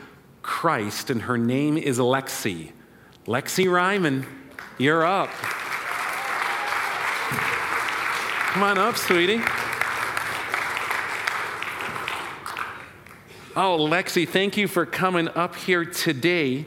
[0.47, 2.71] Christ, and her name is Lexi.
[3.27, 4.25] Lexi Ryman,
[4.79, 5.29] you're up.
[8.53, 9.41] Come on up, sweetie.
[13.55, 16.65] Oh, Lexi, thank you for coming up here today.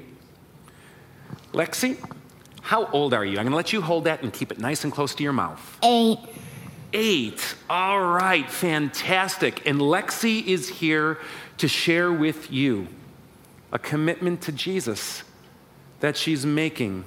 [1.52, 1.96] Lexi,
[2.60, 3.38] how old are you?
[3.38, 5.32] I'm going to let you hold that and keep it nice and close to your
[5.32, 5.78] mouth.
[5.82, 6.18] Eight.
[6.92, 7.54] eight.
[7.70, 9.66] All right, fantastic.
[9.66, 11.18] And Lexi is here
[11.56, 12.86] to share with you
[13.72, 15.22] a commitment to Jesus
[16.00, 17.04] that she's making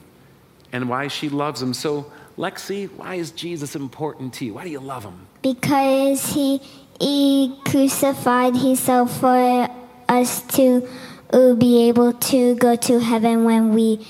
[0.72, 1.74] and why she loves him.
[1.74, 4.56] So, Lexi, why is Jesus important to you?
[4.56, 5.28] Why do you love him?
[5.42, 6.60] Because he,
[7.00, 9.70] he crucified himself for
[10.10, 10.88] us to
[11.32, 14.06] uh, be able to go to heaven when we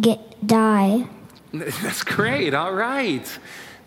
[0.00, 1.06] get die.
[1.52, 2.54] That's great.
[2.54, 3.26] All right.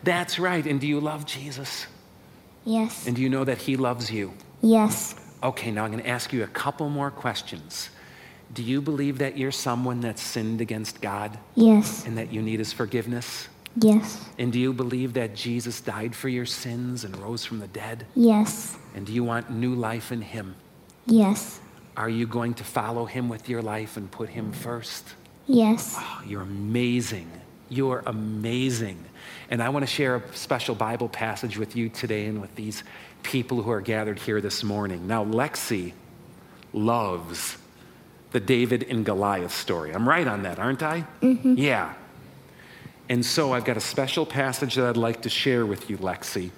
[0.04, 0.66] That's right.
[0.66, 1.88] And do you love Jesus?
[2.66, 3.08] Yes.
[3.08, 4.34] And do you know that he loves you?
[4.62, 5.16] Yes.
[5.42, 7.90] Okay, now I'm going to ask you a couple more questions.
[8.54, 12.06] Do you believe that you're someone that's sinned against God Yes.
[12.06, 13.48] and that you need his forgiveness?
[13.78, 14.26] Yes.
[14.38, 18.06] And do you believe that Jesus died for your sins and rose from the dead?
[18.16, 18.76] Yes.
[18.96, 20.56] And do you want new life in him?
[21.06, 21.60] Yes.
[21.96, 25.14] Are you going to follow him with your life and put him first?
[25.48, 25.96] Yes.
[25.98, 27.30] Oh, you're amazing.
[27.70, 29.04] You're amazing.
[29.52, 32.84] And I want to share a special Bible passage with you today and with these
[33.24, 35.08] people who are gathered here this morning.
[35.08, 35.94] Now, Lexi
[36.74, 37.58] loves
[38.32, 39.92] the David and Goliath story.
[39.92, 41.06] I'm right on that, aren't I?
[41.22, 41.56] Mm-hmm.
[41.58, 41.94] Yeah.
[43.10, 46.52] And so I've got a special passage that I'd like to share with you, Lexi.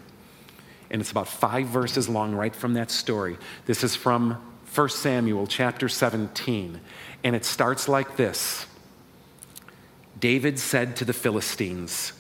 [0.90, 3.38] And it's about five verses long, right from that story.
[3.66, 4.42] This is from
[4.76, 6.82] 1 Samuel chapter 17.
[7.24, 8.66] And it starts like this
[10.20, 12.14] David said to the Philistines,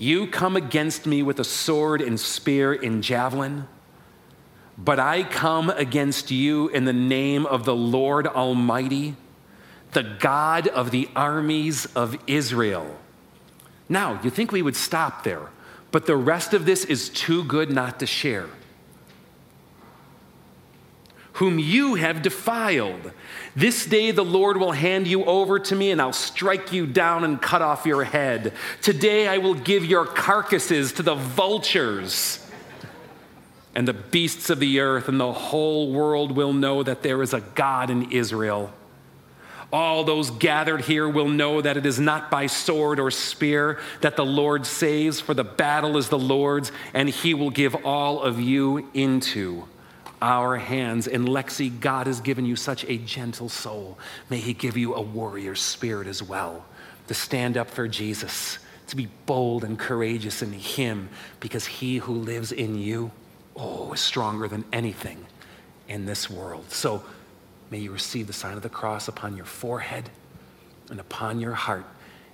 [0.00, 3.68] You come against me with a sword and spear and javelin,
[4.78, 9.14] but I come against you in the name of the Lord Almighty,
[9.92, 12.96] the God of the armies of Israel.
[13.90, 15.50] Now, you think we would stop there,
[15.90, 18.48] but the rest of this is too good not to share
[21.40, 23.12] whom you have defiled.
[23.56, 27.24] This day the Lord will hand you over to me, and I'll strike you down
[27.24, 28.52] and cut off your head.
[28.82, 32.46] Today I will give your carcasses to the vultures
[33.74, 37.32] and the beasts of the earth, and the whole world will know that there is
[37.32, 38.70] a God in Israel.
[39.72, 44.16] All those gathered here will know that it is not by sword or spear that
[44.16, 48.38] the Lord saves, for the battle is the Lord's, and he will give all of
[48.38, 49.64] you into
[50.22, 51.06] our hands.
[51.08, 53.98] And Lexi, God has given you such a gentle soul.
[54.28, 56.64] May He give you a warrior spirit as well
[57.08, 58.58] to stand up for Jesus,
[58.88, 61.08] to be bold and courageous in Him,
[61.40, 63.10] because He who lives in you,
[63.56, 65.26] oh, is stronger than anything
[65.88, 66.70] in this world.
[66.70, 67.02] So
[67.70, 70.10] may you receive the sign of the cross upon your forehead
[70.90, 71.84] and upon your heart.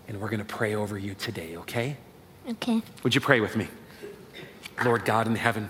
[0.08, 1.96] And we're going to pray over you today, okay?
[2.48, 2.82] Okay.
[3.02, 3.66] Would you pray with me?
[4.84, 5.68] Lord God in heaven,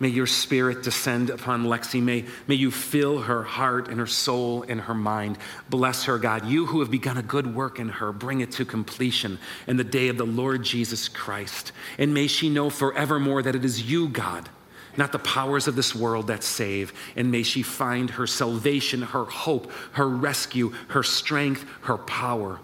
[0.00, 2.00] May your spirit descend upon Lexi.
[2.00, 5.38] May, may you fill her heart and her soul and her mind.
[5.68, 6.46] Bless her, God.
[6.46, 9.84] You who have begun a good work in her, bring it to completion in the
[9.84, 11.72] day of the Lord Jesus Christ.
[11.98, 14.48] And may she know forevermore that it is you, God,
[14.96, 16.92] not the powers of this world that save.
[17.16, 22.60] And may she find her salvation, her hope, her rescue, her strength, her power,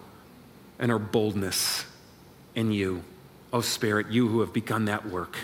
[0.79, 1.85] and her boldness
[2.55, 3.03] in you.
[3.51, 5.35] Oh, Spirit, you who have begun that work,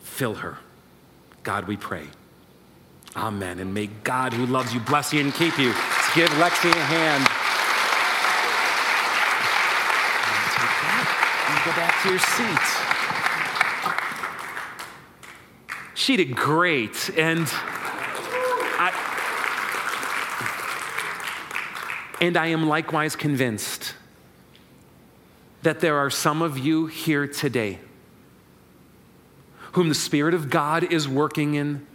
[0.00, 0.58] fill her.
[1.48, 2.04] God, we pray.
[3.16, 3.58] Amen.
[3.58, 5.68] And may God, who loves you, bless you and keep you.
[5.68, 7.24] Let's give Lexi a hand.
[11.48, 12.68] And go back to your seat.
[15.94, 17.08] She did great.
[17.16, 17.48] And
[18.78, 18.92] I,
[22.20, 23.94] and I am likewise convinced
[25.62, 27.78] that there are some of you here today
[29.78, 31.86] whom the Spirit of God is working in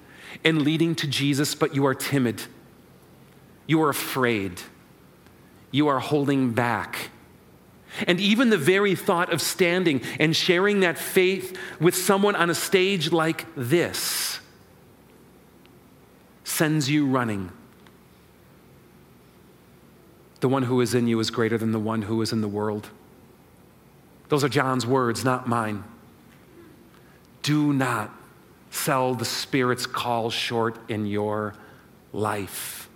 [0.46, 2.42] and leading to Jesus, but you are timid.
[3.68, 4.62] You are afraid.
[5.70, 7.10] You are holding back.
[8.08, 12.56] And even the very thought of standing and sharing that faith with someone on a
[12.56, 14.40] stage like this
[16.46, 17.52] sends you running.
[20.40, 22.48] The one who is in you is greater than the one who is in the
[22.48, 22.92] world.
[24.30, 25.84] Those are John's words, not mine.
[27.44, 28.12] Do not
[28.72, 31.54] sell the Spirit's call short in your
[32.12, 32.90] life.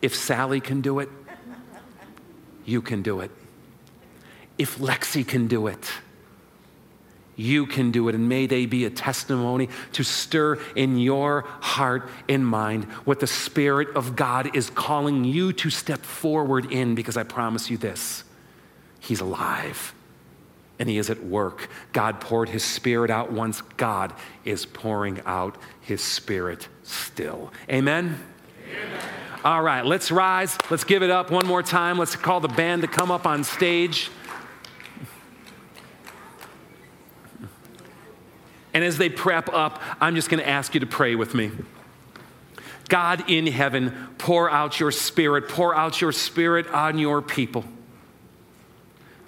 [0.00, 1.08] If Sally can do it,
[2.64, 3.30] you can do it.
[4.56, 5.90] If Lexi can do it,
[7.36, 8.14] you can do it.
[8.14, 13.26] And may they be a testimony to stir in your heart and mind what the
[13.26, 18.24] Spirit of God is calling you to step forward in, because I promise you this
[19.00, 19.94] He's alive
[20.80, 21.68] and He is at work.
[21.92, 24.12] God poured His Spirit out once, God
[24.44, 27.52] is pouring out His Spirit still.
[27.70, 28.18] Amen?
[28.66, 29.00] Amen.
[29.44, 30.58] All right, let's rise.
[30.70, 31.98] Let's give it up one more time.
[31.98, 34.10] Let's call the band to come up on stage.
[38.72, 41.50] And as they prep up, I'm just going to ask you to pray with me.
[42.88, 47.64] God in heaven, pour out your spirit, pour out your spirit on your people.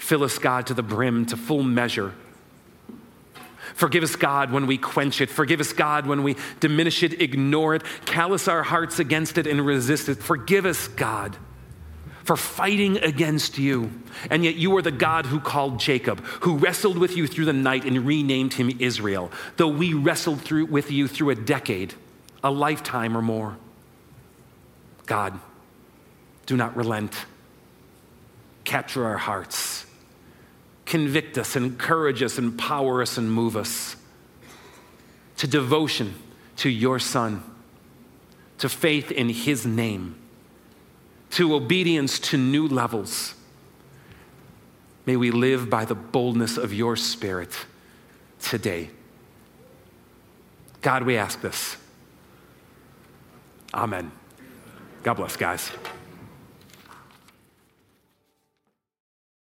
[0.02, 2.12] Fill us, God, to the brim, to full measure.
[3.76, 5.30] Forgive us, God, when we quench it.
[5.30, 9.64] Forgive us, God, when we diminish it, ignore it, callous our hearts against it, and
[9.64, 10.16] resist it.
[10.16, 11.36] Forgive us, God,
[12.24, 13.92] for fighting against you.
[14.28, 17.52] And yet you are the God who called Jacob, who wrestled with you through the
[17.52, 21.94] night and renamed him Israel, though we wrestled through, with you through a decade,
[22.42, 23.56] a lifetime or more.
[25.06, 25.38] God,
[26.46, 27.24] do not relent.
[28.64, 29.81] Capture our hearts
[30.86, 33.96] convict us, encourage us, empower us, and move us
[35.36, 36.14] to devotion
[36.56, 37.42] to your Son,
[38.58, 40.16] to faith in His name,
[41.30, 43.34] to obedience to new levels.
[45.06, 47.50] May we live by the boldness of your Spirit
[48.40, 48.90] today.
[50.80, 51.76] God, we ask this.
[53.74, 54.12] Amen.
[55.02, 55.70] God bless, guys.